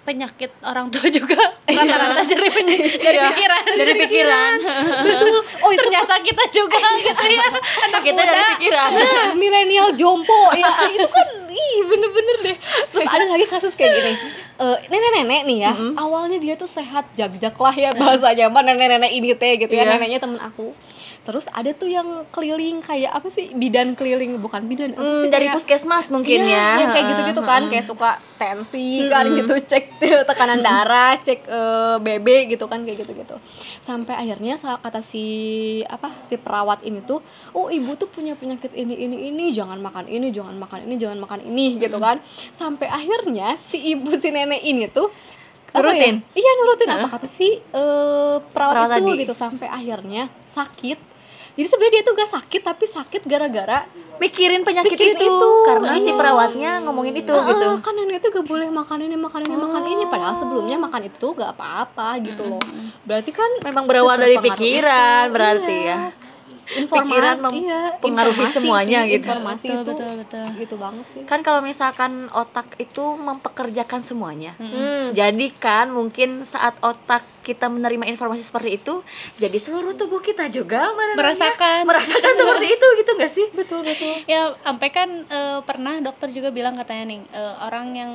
penyakit 0.06 0.54
orang 0.62 0.86
tua 0.88 1.10
juga. 1.10 1.34
Rata-rata 1.66 2.22
dari 2.22 2.48
dari 2.96 3.18
Iya, 3.18 3.28
pikiran. 3.34 3.62
dari 3.74 3.92
pikiran. 3.98 4.52
Betul. 5.06 5.38
Oh, 5.60 5.70
itu 5.74 5.82
ternyata 5.82 6.14
kita 6.22 6.44
juga 6.48 6.78
gitu 7.02 7.26
ya. 7.26 7.46
Sakitnya 7.90 8.24
dari 8.24 8.42
pikiran. 8.54 8.90
Nah, 8.94 9.34
milenial 9.34 9.90
jompo. 9.92 10.54
Ya 10.54 10.70
itu 10.86 11.08
kan 11.10 11.26
ih 11.50 11.76
bener-bener 11.84 12.36
deh. 12.46 12.56
Terus 12.88 13.06
ada 13.06 13.24
lagi 13.26 13.46
kasus 13.46 13.74
kayak 13.74 13.92
gini. 13.92 14.12
Eh, 14.56 14.78
nenek-nenek 14.88 15.44
nih 15.44 15.58
ya 15.60 15.72
awalnya 16.00 16.40
dia 16.40 16.56
tuh 16.56 16.64
sehat 16.64 17.04
jag-jag 17.12 17.52
lah 17.52 17.76
ya 17.76 17.92
bahasa 17.92 18.32
zaman 18.32 18.64
nenek-nenek 18.64 19.12
ini 19.12 19.36
teh 19.36 19.60
gitu 19.60 19.68
ya. 19.68 19.84
Iya. 19.84 20.00
neneknya 20.00 20.16
temen 20.16 20.40
aku 20.40 20.72
terus 21.26 21.50
ada 21.50 21.66
tuh 21.72 21.86
yang 21.86 22.06
keliling 22.30 22.78
kayak 22.78 23.10
apa 23.10 23.26
sih? 23.26 23.50
Bidan 23.50 23.92
keliling 23.92 24.38
bukan 24.38 24.62
bidan 24.64 24.94
apa 24.94 25.02
Hmm, 25.02 25.20
sih 25.20 25.28
dari 25.28 25.44
kayak- 25.44 25.58
puskesmas 25.58 26.06
mungkin 26.08 26.38
Iya, 26.40 26.54
ya. 26.54 26.68
yang 26.78 26.90
kayak 26.90 27.06
gitu-gitu 27.10 27.42
kan 27.42 27.62
kayak 27.66 27.82
suka 27.82 28.10
tensi 28.36 28.86
kan 29.06 29.26
gitu 29.26 29.54
cek 29.56 29.84
tekanan 30.28 30.60
darah 30.60 31.18
cek 31.18 31.42
eh, 31.42 31.96
BB 31.98 32.26
gitu 32.48 32.64
kan 32.64 32.80
kayak 32.80 33.02
gitu-gitu. 33.02 33.34
Sampai 33.80 34.14
akhirnya 34.14 34.54
kata 34.56 35.02
si 35.02 35.24
apa 35.84 36.06
si 36.22 36.36
perawat 36.36 36.80
ini 36.82 37.02
tuh 37.02 37.18
oh 37.50 37.66
ibu 37.68 37.92
tuh 37.94 38.06
punya 38.06 38.32
penyakit 38.32 38.70
ini 38.70 38.94
ini 38.96 39.26
ini 39.26 39.50
jangan 39.50 39.76
makan 39.76 40.06
ini 40.06 40.30
jangan 40.30 40.54
makan 40.54 40.86
ini 40.86 40.94
jangan 40.94 41.18
makan 41.18 41.40
ini 41.42 41.76
gitu 41.76 41.98
kan. 41.98 42.22
Sampai 42.48 42.86
akhirnya 42.86 43.58
si 43.58 43.90
ibu 43.90 44.14
si 44.14 44.30
nenek 44.30 44.62
ini 44.62 44.86
tuh 44.86 45.10
Nurutin? 45.68 46.24
ya? 46.24 46.40
iya 46.40 46.50
nurutin. 46.56 46.88
Apa 46.88 47.08
kata 47.12 47.26
si 47.26 47.52
eh, 47.52 48.36
perawat, 48.40 48.72
Perawat 48.72 48.96
itu 48.96 49.04
tadi. 49.04 49.20
gitu. 49.20 49.34
Sampai 49.34 49.68
akhirnya 49.68 50.24
sakit 50.48 50.98
jadi 51.56 51.66
sebenarnya 51.66 51.92
dia 51.94 52.02
tuh 52.04 52.14
gak 52.14 52.30
sakit 52.30 52.60
tapi 52.62 52.84
sakit 52.84 53.22
gara-gara 53.24 53.78
mikirin 54.16 54.60
penyakit 54.60 54.92
Mikirin 54.92 55.12
itu, 55.12 55.28
itu, 55.28 55.50
karena 55.64 55.92
si 55.96 56.08
iya. 56.08 56.14
perawatnya 56.14 56.72
ngomongin 56.80 57.16
itu 57.16 57.32
Ah, 57.32 57.44
gitu 57.44 57.66
kan 57.80 57.92
nenek 57.92 58.20
itu 58.20 58.28
gak 58.30 58.46
boleh 58.46 58.68
makan 58.70 58.98
ini 59.02 59.16
makan 59.16 59.40
ini 59.42 59.56
makan 59.56 59.82
ini 59.84 60.04
padahal 60.06 60.34
sebelumnya 60.36 60.76
makan 60.76 61.02
itu 61.04 61.16
tuh 61.16 61.32
gak 61.32 61.52
apa-apa 61.52 62.20
gitu 62.22 62.42
loh 62.46 62.62
berarti 63.02 63.30
kan 63.30 63.50
memang 63.60 63.84
berawal 63.84 64.16
dari 64.16 64.36
pikiran 64.36 65.28
itu. 65.28 65.34
berarti 65.34 65.76
Iya. 65.76 65.90
ya 65.90 66.00
informasi 66.66 67.06
Pikiran 67.06 67.36
iya, 67.54 67.80
mempengaruhi 67.94 68.42
informasi 68.42 68.56
semuanya 68.58 68.98
sih, 68.98 69.10
gitu. 69.14 69.22
informasi 69.22 69.66
Betul, 69.66 69.78
itu 69.78 69.90
betul, 69.94 70.12
betul. 70.18 70.46
gitu 70.58 70.74
banget 70.74 71.06
sih 71.14 71.22
kan 71.22 71.38
kalau 71.40 71.60
misalkan 71.62 72.12
otak 72.34 72.66
itu 72.76 73.04
mempekerjakan 73.14 74.00
semuanya 74.02 74.52
Hmm. 74.58 75.14
jadi 75.14 75.46
kan 75.54 75.94
mungkin 75.94 76.42
saat 76.42 76.74
otak 76.82 77.22
kita 77.46 77.70
menerima 77.70 78.10
informasi 78.10 78.42
seperti 78.42 78.82
itu 78.82 79.06
jadi 79.38 79.54
seluruh 79.54 79.94
tubuh 79.94 80.18
kita 80.18 80.50
juga 80.50 80.90
Merasakan. 81.14 81.86
merasakan 81.86 82.32
seperti 82.42 82.66
itu 82.74 82.86
gitu 82.98 83.10
gak 83.14 83.30
sih 83.30 83.46
betul 83.54 83.86
betul 83.86 84.18
ya 84.26 84.50
sampai 84.66 84.88
kan 84.90 85.08
eh, 85.30 85.62
pernah 85.62 86.02
dokter 86.02 86.34
juga 86.34 86.50
bilang 86.50 86.74
katanya 86.74 87.14
nih 87.14 87.20
eh, 87.30 87.54
orang 87.62 87.86
yang 87.94 88.12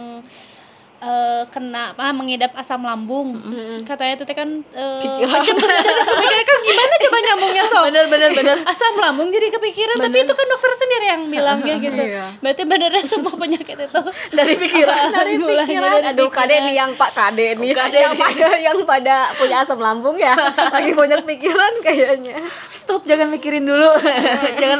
eh, 1.01 1.43
kena 1.49 1.97
apa 1.97 2.13
mengidap 2.13 2.53
asam 2.55 2.85
lambung. 2.85 3.33
Katanya 3.83 4.13
itu 4.21 4.25
kan 4.31 4.49
eh, 4.71 4.99
dari 5.01 6.03
pemikiran 6.05 6.43
kan 6.45 6.57
gimana 6.61 6.93
coba 7.01 7.17
nyambungnya 7.25 7.63
soal 7.67 7.83
bener 7.91 8.05
bener 8.07 8.31
bener 8.31 8.57
asam 8.63 8.95
lambung 8.95 9.27
jadi 9.33 9.51
kepikiran 9.51 9.99
tapi 9.99 10.23
itu 10.23 10.33
kan 10.33 10.45
dokter 10.47 10.71
sendiri 10.79 11.05
yang 11.11 11.21
bilang 11.27 11.57
kayak 11.59 11.79
gitu. 11.83 12.01
Iya. 12.01 12.25
berarti 12.39 12.63
benernya 12.63 13.03
semua 13.03 13.33
penyakit 13.35 13.77
itu. 13.77 14.01
Dari 14.37 14.53
pikiran. 14.55 15.11
Dari 15.11 15.33
pikiran 15.35 15.91
dari 15.91 16.09
aduh 16.15 16.29
kade 16.31 16.55
nih 16.71 16.75
yang 16.79 16.91
pak 16.95 17.11
kade 17.11 17.59
nih 17.59 17.69
Kade 17.75 17.97
yang 17.99 18.15
pada 18.15 18.47
yang 18.57 18.79
pada 18.85 19.15
punya 19.35 19.57
asam 19.65 19.79
lambung 19.81 20.15
ya. 20.15 20.37
Lagi 20.75 20.91
banyak 20.95 21.21
pikiran 21.27 21.73
kayaknya. 21.83 22.37
Stop 22.71 23.03
jangan 23.03 23.27
mikirin 23.27 23.67
dulu. 23.67 23.91
Jangan 24.61 24.79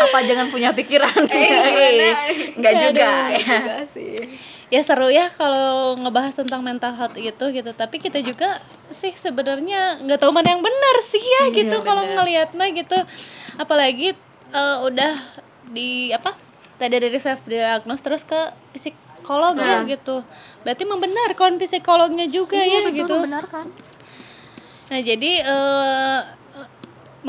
apa 0.00 0.18
jangan 0.24 0.46
punya 0.48 0.72
pikiran. 0.72 1.20
Gimana? 1.28 2.10
nggak 2.58 2.74
juga 2.80 3.08
ya. 3.36 3.56
Enggak 3.60 3.84
sih 3.92 4.47
ya 4.68 4.80
seru 4.84 5.08
ya 5.08 5.32
kalau 5.32 5.96
ngebahas 5.96 6.36
tentang 6.36 6.60
mental 6.60 6.92
health 6.92 7.16
itu 7.16 7.44
gitu. 7.52 7.70
Tapi 7.72 7.96
kita 8.00 8.20
juga 8.20 8.60
sih 8.92 9.12
sebenarnya 9.16 10.00
nggak 10.04 10.20
tahu 10.20 10.32
mana 10.32 10.56
yang 10.56 10.62
benar 10.64 10.96
sih 11.04 11.20
ya 11.20 11.42
gitu. 11.52 11.76
Kalau 11.80 12.04
ngelihat 12.04 12.52
mah 12.52 12.68
gitu 12.72 12.98
apalagi 13.56 14.12
eh, 14.52 14.76
udah 14.84 15.14
di 15.68 16.12
apa 16.12 16.36
tadi 16.78 16.96
dari 16.96 17.18
self 17.18 17.44
diagnose 17.44 18.02
terus 18.04 18.22
ke 18.24 18.38
psikolog 18.76 19.56
ya 19.56 19.84
gitu. 19.88 20.22
Berarti 20.62 20.84
membenar 20.84 21.32
kon 21.34 21.56
psikolognya 21.56 22.28
juga 22.28 22.60
ya 22.60 22.88
gitu. 22.92 23.24
benar 23.24 23.44
kan? 23.48 23.68
Nah, 24.88 25.00
jadi 25.04 25.32
eh, 25.44 26.20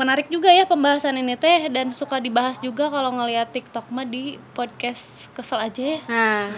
menarik 0.00 0.32
juga 0.32 0.48
ya 0.48 0.64
pembahasan 0.64 1.12
ini 1.14 1.36
teh 1.36 1.68
dan 1.68 1.92
suka 1.92 2.16
dibahas 2.16 2.56
juga 2.56 2.88
kalau 2.88 3.12
ngelihat 3.12 3.52
TikTok 3.52 3.84
mah 3.88 4.02
di 4.02 4.40
podcast 4.50 5.28
kesel 5.30 5.60
aja 5.60 5.82
ya. 5.84 5.98
nah 6.08 6.48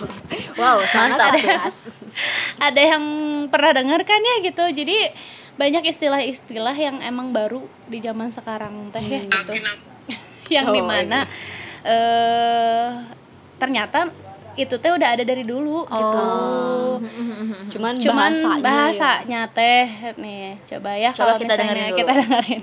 wow 0.60 0.80
Mantap. 0.80 1.36
jelas 1.36 1.92
Ada 2.66 2.96
yang 2.96 3.04
pernah 3.46 3.76
dengar 3.76 4.00
kan 4.02 4.16
ya 4.16 4.36
gitu. 4.40 4.64
Jadi 4.64 4.96
banyak 5.54 5.84
istilah-istilah 5.86 6.72
yang 6.72 6.96
emang 7.00 7.30
baru 7.30 7.60
di 7.84 8.00
zaman 8.00 8.32
sekarang 8.32 8.88
teh 8.88 9.04
ya 9.04 9.20
gitu. 9.20 9.52
yang 10.56 10.66
Oh, 10.66 10.72
di 10.72 10.80
mana 10.80 11.28
eh 11.82 12.88
ternyata 13.56 14.08
itu 14.54 14.72
teh 14.72 14.88
udah 14.88 15.12
ada 15.12 15.20
dari 15.20 15.44
dulu 15.44 15.84
gitu. 15.84 16.22
cuman, 17.76 17.92
Cuman 18.00 18.32
bahasanya, 18.32 18.64
bahasanya 18.64 19.40
teh 19.52 19.84
nih 20.16 20.56
coba 20.64 20.96
ya 20.96 21.10
Coba 21.12 21.36
kalau 21.36 21.44
kita 21.44 21.54
dengerin 21.54 21.84
dulu. 21.92 21.98
kita 22.00 22.12
dengerin. 22.16 22.62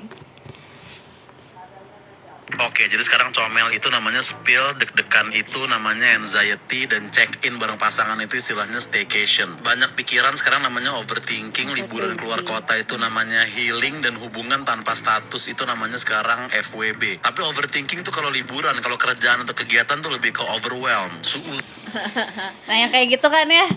Oke, 2.61 2.85
jadi 2.85 3.01
sekarang 3.01 3.33
comel 3.33 3.73
itu 3.73 3.89
namanya 3.89 4.21
spill, 4.21 4.77
deg-degan 4.77 5.33
itu 5.33 5.65
namanya 5.65 6.21
anxiety, 6.21 6.85
dan 6.85 7.09
check-in 7.09 7.57
bareng 7.57 7.81
pasangan 7.81 8.19
itu 8.21 8.37
istilahnya 8.37 8.77
staycation. 8.77 9.57
Banyak 9.63 9.97
pikiran 9.97 10.37
sekarang 10.37 10.61
namanya 10.61 10.93
overthinking, 11.01 11.73
liburan 11.73 12.13
keluar 12.13 12.45
kota 12.45 12.77
itu 12.77 12.93
namanya 12.99 13.47
healing, 13.49 14.05
dan 14.05 14.19
hubungan 14.21 14.61
tanpa 14.61 14.93
status 14.93 15.49
itu 15.49 15.65
namanya 15.65 15.97
sekarang 15.97 16.53
FWB. 16.53 17.25
Tapi 17.25 17.39
overthinking 17.41 18.05
tuh 18.05 18.13
kalau 18.13 18.29
liburan, 18.29 18.77
kalau 18.85 19.01
kerjaan 19.01 19.41
atau 19.41 19.57
kegiatan 19.57 19.97
tuh 19.97 20.13
lebih 20.13 20.37
ke 20.37 20.43
overwhelm, 20.45 21.25
suul 21.25 21.57
Nah 22.67 22.75
yang 22.75 22.89
kayak 22.89 23.17
gitu 23.17 23.27
kan 23.29 23.47
ya 23.49 23.67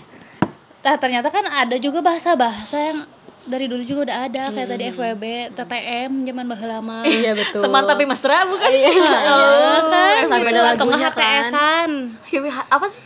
Nah 0.85 0.95
ternyata 0.95 1.27
kan 1.33 1.45
ada 1.45 1.75
juga 1.81 1.99
bahasa-bahasa 1.99 2.77
yang 2.79 2.99
dari 3.47 3.65
dulu 3.65 3.79
juga 3.79 3.99
udah 4.05 4.17
ada 4.23 4.43
kayak 4.49 4.67
tadi 4.67 4.83
FWB, 4.89 5.23
TTM 5.53 6.11
zaman 6.21 6.45
baheula 6.45 6.71
lama. 6.77 6.97
iya 7.09 7.31
betul 7.31 7.63
teman 7.63 7.83
tapi 7.83 8.03
mesra 8.03 8.43
bukan 8.43 8.69
sih 8.69 8.83
Heeh, 8.85 9.77
kan 9.87 10.23
Sampai 10.27 10.51
ada 10.51 10.61
lagunya 10.65 11.09
kan. 11.09 11.47
HTS-an. 11.47 11.91
apa 12.67 12.85
sih 12.87 13.01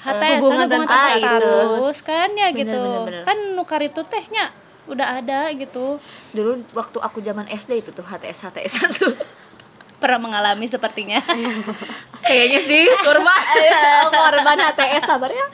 HTS 0.00 0.38
hubungan 0.38 0.64
hubungan 0.64 0.66
tanpa 0.80 0.96
status 0.96 1.20
status. 1.20 1.96
kan 2.02 2.28
ya 2.32 2.48
Bener, 2.48 2.60
gitu. 2.64 2.78
bener, 2.78 3.00
bener. 3.04 3.22
Kan 3.22 3.38
nukar 3.52 3.80
itu 3.80 4.00
tehnya 4.02 4.48
udah 4.86 5.20
ada 5.20 5.52
gitu. 5.52 6.00
dulu 6.30 6.50
waktu 6.72 6.98
aku 6.98 7.20
zaman 7.20 7.44
SD 7.46 7.70
itu 7.78 7.90
tuh 7.90 8.02
HTS 8.02 8.48
HTS 8.48 8.74
tuh 8.96 9.12
Pernah 10.00 10.16
mengalami 10.18 10.64
sepertinya. 10.64 11.20
kayaknya 12.24 12.58
sih 12.58 12.88
korban 13.00 13.36
korban 14.08 14.56
HTS 14.64 15.04
sabar 15.04 15.28
ya 15.28 15.46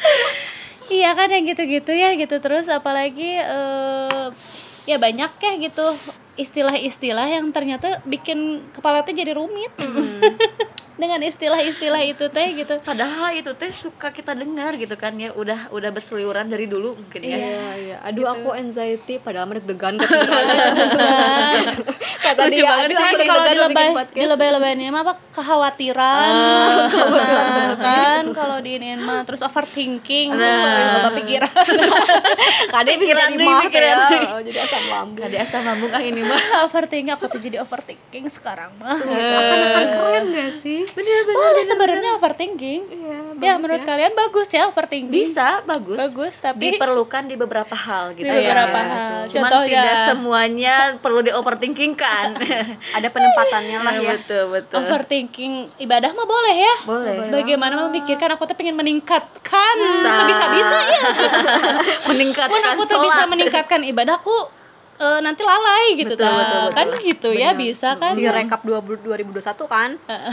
iya 0.91 1.15
kan 1.17 1.29
yang 1.31 1.45
gitu-gitu 1.49 1.93
ya 1.93 2.15
gitu. 2.15 2.37
Terus 2.39 2.67
apalagi 2.71 3.41
eh, 3.41 4.27
ya 4.87 4.97
banyak 4.97 5.33
ya 5.43 5.53
gitu 5.59 5.87
istilah-istilah 6.37 7.27
yang 7.33 7.49
ternyata 7.51 8.05
bikin 8.05 8.61
kepala 8.77 9.03
tuh 9.03 9.17
jadi 9.17 9.33
rumit 9.33 9.73
dengan 10.97 11.21
istilah-istilah 11.21 12.03
itu 12.09 12.25
teh 12.33 12.49
gitu. 12.57 12.81
Padahal 12.81 13.37
itu 13.37 13.53
teh 13.53 13.69
suka 13.69 14.09
kita 14.09 14.33
dengar 14.33 14.75
gitu 14.81 14.97
kan 14.97 15.13
ya. 15.21 15.31
Udah 15.37 15.69
udah 15.71 15.93
berseliweran 15.93 16.49
dari 16.49 16.65
dulu 16.65 16.97
mungkin 16.97 17.21
ya. 17.21 17.37
Iya 17.37 17.69
iya. 17.77 17.97
Aduh 18.09 18.25
aku 18.25 18.57
anxiety 18.57 19.21
padahal 19.21 19.47
mereka 19.49 19.69
degan 19.69 19.95
kata 22.27 22.43
Lucu 22.51 22.59
dia 22.59 22.67
banget 22.67 22.91
aduh 22.91 23.27
kalau 23.29 23.45
dilebay 23.47 23.89
dilebay-lebayin 24.17 24.91
mah 24.91 25.03
apa 25.05 25.15
kekhawatiran. 25.31 26.27
Nah, 27.27 27.75
kan 27.79 28.25
kalau 28.35 28.63
diinin 28.63 29.01
mah 29.03 29.25
terus 29.27 29.43
overthinking 29.43 30.31
nah. 30.35 31.09
pikiran 31.17 31.51
kade 32.71 32.93
bisa 33.01 33.15
jadi 33.17 33.37
mah 33.43 33.67
ya. 33.67 33.95
Oh, 34.37 34.41
jadi 34.43 34.59
asam 34.63 34.85
lambung. 34.91 35.17
Gak 35.19 35.29
ada 35.33 35.39
asam 35.43 35.63
lambung 35.65 35.91
ah 35.93 36.03
ini 36.03 36.23
mah. 36.23 36.41
Overthinking 36.69 37.13
aku 37.15 37.27
tuh 37.31 37.41
jadi 37.43 37.63
overthinking 37.63 38.31
sekarang 38.31 38.71
mah. 38.79 39.01
Akan 39.01 39.59
akan 39.71 39.85
keren 39.93 40.25
gak 40.35 40.51
sih 40.63 40.86
boleh 41.27 41.65
sebenarnya 41.65 42.11
overthinking. 42.15 42.81
Iya, 42.87 43.17
ya 43.37 43.53
bagus 43.53 43.59
menurut 43.59 43.81
ya. 43.81 43.87
kalian 43.87 44.13
bagus 44.15 44.49
ya 44.49 44.63
overthinking. 44.67 45.13
Bisa 45.13 45.49
bagus. 45.63 45.99
Bagus, 46.01 46.35
tapi- 46.37 46.73
diperlukan 46.73 47.23
di 47.25 47.35
beberapa 47.35 47.75
hal 47.75 48.13
gitu 48.13 48.25
Di 48.25 48.33
ya. 48.33 48.41
beberapa 48.47 48.79
hal. 48.79 49.19
cuman 49.27 49.51
Contohnya- 49.51 49.83
tidak 49.83 49.97
semuanya 50.05 50.75
perlu 50.99 51.21
di 51.21 51.31
overthinking 51.31 51.93
kan 51.93 52.39
ada 52.97 53.09
penempatannya 53.09 53.79
lah 53.81 53.95
ya. 53.95 54.11
betul 54.15 54.45
betul. 54.51 54.77
Overthinking 54.79 55.53
ibadah 55.79 56.11
mah 56.11 56.25
boleh 56.25 56.57
ya. 56.57 56.75
Boleh. 56.85 57.17
bagaimana 57.29 57.75
memikirkan 57.87 58.33
aku 58.33 58.45
tuh 58.45 58.55
pengen 58.55 58.75
meningkatkan. 58.75 59.75
Tuh 60.01 60.25
bisa 60.27 60.45
bisa 60.49 60.77
ya. 60.83 61.01
Meningkatkan 62.11 62.63
aku 62.73 62.83
tuh 62.85 63.01
bisa 63.01 63.23
meningkatkan 63.27 63.81
ibadahku 63.83 64.56
eh, 64.97 65.19
nanti 65.21 65.43
lalai 65.45 65.87
gitu 65.97 66.15
Betul, 66.17 66.27
ta. 66.27 66.33
betul, 66.33 66.61
betul. 66.61 66.77
kan 66.77 66.87
gitu 67.05 67.31
ya 67.37 67.51
bisa 67.53 67.89
kan. 67.97 68.13
Si 68.17 68.25
rekap 68.25 68.61
20 68.65 69.05
2021 69.05 69.69
kan. 69.69 69.91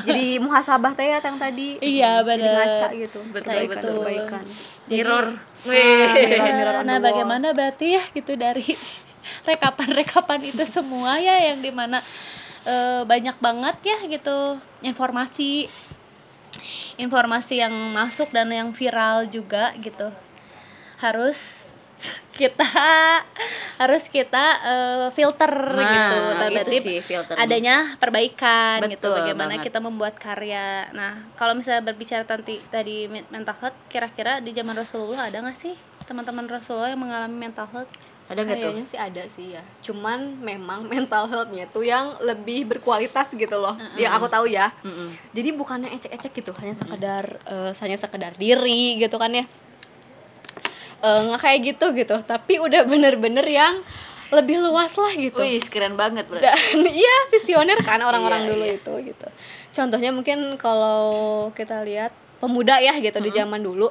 Jadi 0.08 0.40
muhasabah 0.40 0.92
teh 0.96 1.08
ya 1.12 1.20
yang 1.20 1.38
tadi. 1.40 1.80
Iya, 1.80 2.24
jadi 2.24 2.28
bener. 2.28 2.54
ngaca 2.56 2.88
gitu. 2.96 3.20
Betul, 3.32 3.54
perbaikan 3.54 3.82
betul. 3.82 3.96
perbaikan. 4.02 4.44
Mirror. 4.88 5.28
mirror 5.64 6.52
mirror 6.60 6.76
on 6.84 6.86
nah 6.92 7.00
bagaimana 7.00 7.56
berarti 7.56 7.96
ya 7.96 8.04
gitu 8.12 8.36
dari 8.36 8.68
rekapan-rekapan 9.50 10.52
itu 10.52 10.64
semua 10.68 11.16
ya 11.24 11.40
yang 11.40 11.64
di 11.64 11.72
mana 11.72 12.04
eh, 12.68 13.08
banyak 13.08 13.40
banget 13.40 13.76
ya 13.84 13.98
gitu 14.08 14.60
informasi. 14.84 15.72
Informasi 16.94 17.58
yang 17.58 17.74
masuk 17.96 18.30
dan 18.30 18.54
yang 18.54 18.70
viral 18.70 19.26
juga 19.26 19.74
gitu. 19.82 20.14
Harus 21.02 21.63
kita 22.40 22.66
harus 23.78 24.04
kita 24.10 24.46
eh, 24.64 25.08
filter 25.12 25.52
Nah, 25.54 25.86
gitu 25.86 26.18
Nah, 26.18 26.48
itu 26.48 26.54
berarti 26.54 26.78
sih 26.80 26.98
adanya 27.36 27.76
perbaikan 27.98 28.82
gitu 28.86 29.10
Betul 29.10 29.18
bagaimana 29.22 29.54
banget. 29.56 29.66
kita 29.70 29.80
membuat 29.80 30.16
karya 30.18 30.90
nah 30.92 31.20
kalau 31.36 31.54
misalnya 31.54 31.84
berbicara 31.84 32.24
tadi 32.24 32.58
tadi 32.68 33.06
mental 33.08 33.56
health 33.60 33.78
kira-kira 33.88 34.40
di 34.40 34.52
zaman 34.52 34.74
Rasulullah 34.74 35.30
ada 35.30 35.42
nggak 35.42 35.58
sih 35.58 35.74
teman-teman 36.04 36.46
Rasulullah 36.46 36.92
yang 36.92 37.02
mengalami 37.02 37.38
mental 37.38 37.70
health 37.70 37.92
ada 38.24 38.40
nggak 38.40 38.56
tuh 38.56 38.72
Kayaknya 38.72 38.86
sih 38.88 39.00
ada 39.00 39.24
sih 39.28 39.48
ya. 39.52 39.64
Cuman 39.84 40.40
memang 40.40 40.88
mental 40.94 41.28
health-nya 41.28 41.68
tuh 41.68 41.84
yang 41.84 42.16
lebih 42.24 42.64
berkualitas 42.66 43.36
gitu 43.36 43.60
loh. 43.60 43.76
Yang 44.00 44.12
aku 44.16 44.28
tahu 44.32 44.46
ya. 44.48 44.72
Jadi 45.36 45.50
bukannya 45.52 45.92
ecek-ecek 45.92 46.32
gitu, 46.32 46.56
hanya 46.64 46.72
sekedar 46.72 47.26
eh, 47.44 47.72
hanya 47.76 47.98
sekedar 48.00 48.32
diri 48.40 48.96
gitu 48.96 49.20
kan 49.20 49.28
ya. 49.36 49.44
Nggak 51.04 51.42
kayak 51.42 51.60
gitu 51.66 51.86
gitu, 51.94 52.16
tapi 52.24 52.58
udah 52.58 52.82
bener-bener 52.84 53.44
yang 53.44 53.84
lebih 54.32 54.58
luas 54.58 54.96
lah 54.96 55.12
gitu. 55.12 55.38
Wih, 55.38 55.62
keren 55.62 55.94
banget 55.94 56.26
berarti. 56.26 56.48
Dan 56.48 56.80
iya 57.04 57.16
visioner 57.28 57.78
kan 57.80 58.00
orang-orang 58.00 58.44
Iya, 58.44 58.50
dulu 58.50 58.64
iya. 58.64 58.76
itu 58.76 58.94
gitu. 59.06 59.28
Contohnya 59.72 60.10
mungkin 60.10 60.56
kalau 60.56 61.12
kita 61.52 61.84
lihat 61.84 62.10
pemuda 62.40 62.78
ya 62.78 62.96
gitu 62.96 63.20
di 63.20 63.30
zaman 63.30 63.60
dulu 63.60 63.88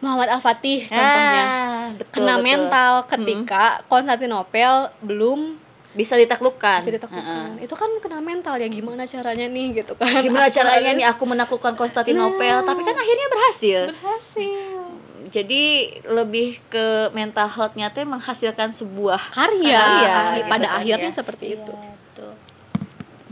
Muhammad 0.00 0.26
Al-Fatih 0.28 0.84
contohnya 0.84 1.44
Ah, 1.44 1.86
betul, 1.92 2.12
kena 2.12 2.34
betul. 2.34 2.44
mental 2.44 2.92
ketika 3.04 3.64
Konstantinopel 3.86 4.74
belum 5.00 5.56
bisa 5.92 6.14
ditaklukkan. 6.14 6.82
bisa 6.82 6.90
ditaklukkan. 6.92 7.56
Itu 7.58 7.72
kan 7.72 7.86
kena 7.98 8.18
mental 8.18 8.56
ya 8.56 8.66
gimana 8.66 9.04
caranya 9.04 9.46
nih 9.46 9.80
gitu 9.80 9.94
kan. 9.94 10.20
Gimana 10.20 10.48
caranya 10.48 10.90
nih 10.92 11.06
aku 11.06 11.22
menaklukkan 11.24 11.72
Konstantinopel, 11.72 12.62
tapi 12.62 12.82
kan 12.82 12.94
akhirnya 12.94 13.26
berhasil. 13.28 13.80
berhasil. 13.90 14.93
Jadi 15.34 15.62
lebih 16.06 16.62
ke 16.70 17.10
mental 17.10 17.50
health-nya 17.50 17.90
teh 17.90 18.06
menghasilkan 18.06 18.70
sebuah 18.70 19.34
Karya, 19.34 19.82
Karya, 19.82 20.16
gitu 20.38 20.50
pada 20.54 20.66
kan 20.70 20.78
akhirnya 20.78 21.10
ya. 21.10 21.16
seperti 21.18 21.44
itu. 21.58 21.74
gitu 21.74 22.26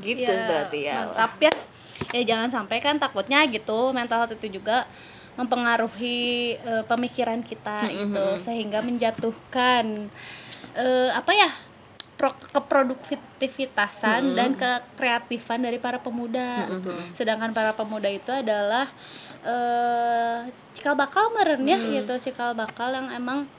gitu 0.02 0.26
Ya, 0.34 0.46
berarti 0.50 0.78
ya. 0.82 0.94
mantap 1.06 1.32
ya 1.38 1.52
ya 2.12 2.22
jangan 2.26 2.48
sampai 2.50 2.82
kan 2.82 2.98
takutnya 2.98 3.46
gitu 3.46 3.94
mental 3.94 4.26
health 4.26 4.34
itu 4.34 4.58
juga 4.58 4.84
mempengaruhi 5.38 6.58
eh, 6.60 6.84
pemikiran 6.84 7.40
kita 7.40 7.88
gitu 7.88 8.24
sehingga 8.36 8.84
menjatuhkan 8.84 10.10
eh, 10.76 11.10
apa 11.14 11.32
ya 11.32 11.50
pro- 12.22 12.38
keproduktivitasan 12.52 14.22
dan 14.32 14.54
kekreatifan 14.54 15.58
dari 15.58 15.76
para 15.76 15.98
pemuda. 15.98 16.70
Sedangkan 17.12 17.50
para 17.50 17.74
pemuda 17.74 18.06
itu 18.06 18.30
adalah 18.30 18.86
eh 19.42 20.46
cikal 20.72 20.94
bakal 20.94 21.34
meren 21.34 21.66
ya 21.66 21.74
gitu. 21.74 22.14
Cikal 22.20 22.54
bakal 22.54 22.94
yang 22.94 23.10
emang 23.10 23.50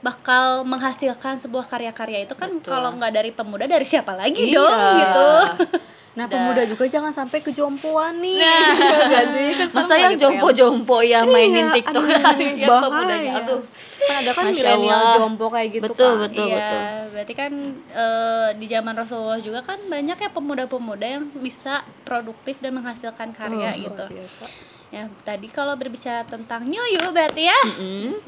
bakal 0.00 0.64
menghasilkan 0.64 1.36
sebuah 1.36 1.64
karya-karya. 1.66 2.24
Itu 2.24 2.32
kan 2.34 2.56
kalau 2.60 2.92
nggak 2.94 3.12
dari 3.12 3.30
pemuda 3.30 3.64
dari 3.64 3.84
siapa 3.84 4.12
lagi 4.12 4.48
Iya. 4.48 4.56
dong 4.56 4.72
gitu 4.96 5.28
Nah, 6.14 6.30
pemuda 6.30 6.62
juga 6.62 6.86
jangan 6.86 7.10
sampai 7.10 7.42
kejompoan 7.42 8.22
nih. 8.22 8.38
Iya 8.44 9.22
sih? 9.28 9.48
Kan 9.58 9.68
Masa 9.74 9.94
yang 9.98 10.14
jompo-jompo 10.14 11.02
ya 11.02 11.26
mainin 11.26 11.66
Iya, 11.66 11.74
TikTok 11.74 12.02
aduh, 12.02 12.22
kalian 12.22 12.54
bahaya. 12.60 12.82
pemudanya. 12.86 13.32
Aduh. 13.36 13.60
Kan 13.98 14.14
ada 14.20 14.30
kan 14.30 14.44
milenial 14.46 15.02
jompo 15.16 15.46
kayak 15.48 15.68
gitu 15.72 15.84
Betul, 15.84 16.12
kan. 16.14 16.22
betul. 16.22 16.46
iya 16.46 16.70
berarti 17.08 17.32
kan 17.32 17.52
eh, 17.88 18.48
di 18.54 18.66
zaman 18.66 18.94
Rasulullah 18.94 19.38
juga 19.38 19.60
kan 19.60 19.78
banyak 19.80 20.14
ya 20.14 20.28
pemuda-pemuda 20.28 21.06
yang 21.08 21.24
bisa 21.36 21.80
produktif 22.02 22.58
dan 22.58 22.74
menghasilkan 22.74 23.30
karya 23.30 23.70
Oh, 23.70 23.80
gitu 23.80 24.04
biasa. 24.12 24.44
ya 24.90 25.06
tadi 25.22 25.46
kalau 25.46 25.74
berbicara 25.74 26.22
tentang 26.22 26.62
nyuyu 26.62 27.06
berarti 27.08 27.46
ya 27.46 27.60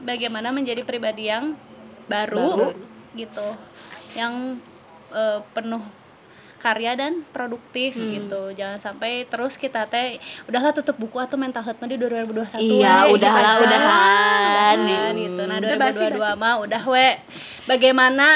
bagaimana 0.01 0.49
menjadi 0.49 0.81
pribadi 0.81 1.29
yang 1.29 1.55
baru, 2.07 2.72
gitu 3.12 3.49
yang 4.14 4.57
eh, 5.11 5.38
penuh 5.53 5.83
karya 6.66 6.98
dan 6.98 7.22
produktif 7.31 7.94
gitu. 7.94 8.50
Jangan 8.59 8.83
sampai 8.83 9.22
terus 9.31 9.55
kita 9.55 9.87
teh 9.87 10.18
udahlah 10.50 10.74
tutup 10.74 10.98
buku 10.98 11.22
atau 11.22 11.38
mental 11.38 11.62
health 11.62 11.79
mah 11.79 11.87
di 11.87 11.94
2021 11.94 12.59
Iya, 12.59 13.07
we, 13.07 13.14
udahlah, 13.14 13.55
gitu 13.55 13.64
udahan. 13.70 14.76
Udahan, 14.83 15.14
gitu. 15.14 15.42
Nah 15.46 15.57
Udah 15.62 15.79
basi, 15.79 16.02
2022 16.11 16.42
mah 16.42 16.55
udah 16.59 16.83
we 16.90 17.07
bagaimana 17.70 18.26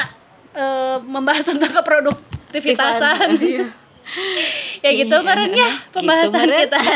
eh, 0.54 0.96
membahas 1.02 1.42
tentang 1.42 1.74
keproduktivitasan? 1.74 3.28
Ya 4.80 4.90
gitu 4.90 5.12
meren 5.22 5.54
ya 5.54 5.70
pembahasan 5.94 6.50
Meren. 6.50 6.66
kita. 6.66 6.78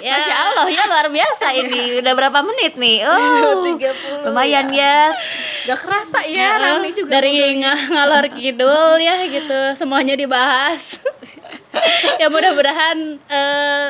Ya. 0.00 0.16
Masya 0.16 0.32
Allah 0.32 0.64
ya 0.72 0.82
luar 0.88 1.12
biasa 1.12 1.52
ini. 1.52 1.80
Udah 2.00 2.16
berapa 2.16 2.40
menit 2.40 2.72
nih? 2.80 3.04
Oh 3.04 3.68
30 3.76 4.24
lumayan 4.24 4.72
ya 4.72 5.12
Gak 5.70 5.80
kerasa 5.80 6.18
ya, 6.24 6.58
rame 6.58 6.90
juga. 6.90 7.10
dari 7.14 7.54
ng- 7.54 7.88
ngalor 7.88 8.26
kidul 8.32 8.98
ya 8.98 9.22
gitu. 9.24 9.60
Semuanya 9.74 10.14
dibahas. 10.14 10.98
Ya 12.18 12.26
mudah-mudahan 12.26 12.98
eh, 13.22 13.86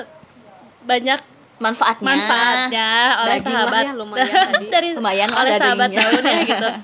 banyak 0.83 1.21
Manfaatnya. 1.59 2.05
manfaatnya 2.07 2.89
oleh 3.19 3.37
Daging 3.37 3.53
lah 3.53 3.65
sahabat. 3.65 3.83
ya, 3.83 3.93
lumayan 3.93 4.29
tadi. 4.49 4.67
dari 4.69 4.89
Lumayan 4.93 5.29
oleh 5.31 5.53
sahabat 5.57 5.89
daun 5.91 6.23
ya 6.23 6.37
gitu. 6.47 6.69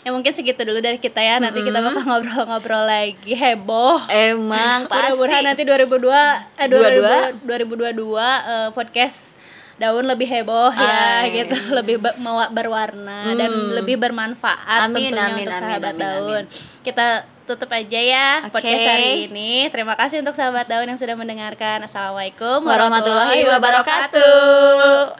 Ya 0.00 0.10
mungkin 0.10 0.32
segitu 0.32 0.64
dulu 0.64 0.80
dari 0.80 0.96
kita 0.96 1.20
ya. 1.20 1.36
Nanti 1.36 1.60
kita 1.60 1.76
bakal 1.78 2.00
ngobrol-ngobrol 2.00 2.88
lagi. 2.88 3.36
Heboh. 3.36 4.08
Emang 4.08 4.88
mudah-mudahan 4.88 5.44
pasti. 5.44 5.68
nanti 5.68 5.92
2002 5.92 6.08
eh 6.56 6.66
Dua-dua. 6.66 7.36
2022 7.44 8.16
eh, 8.16 8.68
podcast 8.72 9.36
daun 9.80 10.04
lebih 10.04 10.28
heboh 10.28 10.68
ya 10.76 11.24
Ay. 11.24 11.40
gitu. 11.40 11.56
lebih 11.72 11.96
be- 11.96 12.18
mewa- 12.20 12.52
berwarna 12.52 13.32
dan 13.32 13.48
lebih 13.72 13.96
bermanfaat 13.96 14.92
Amin, 14.92 15.08
tentunya 15.08 15.24
amin, 15.24 15.34
untuk 15.40 15.54
amin, 15.56 15.62
sahabat 15.64 15.94
amin, 15.96 16.04
daun. 16.04 16.42
Kita 16.84 17.06
tutup 17.48 17.72
aja 17.72 17.98
ya 17.98 18.28
Oke. 18.46 18.60
podcast 18.60 18.86
hari 18.86 19.26
ini. 19.26 19.66
Terima 19.72 19.96
kasih 19.98 20.20
untuk 20.22 20.36
sahabat 20.36 20.68
daun 20.68 20.86
yang 20.86 21.00
sudah 21.00 21.16
mendengarkan. 21.16 21.82
Assalamualaikum 21.82 22.62
Warahmatullahi 22.62 23.42
wabarakatuh 23.48 25.16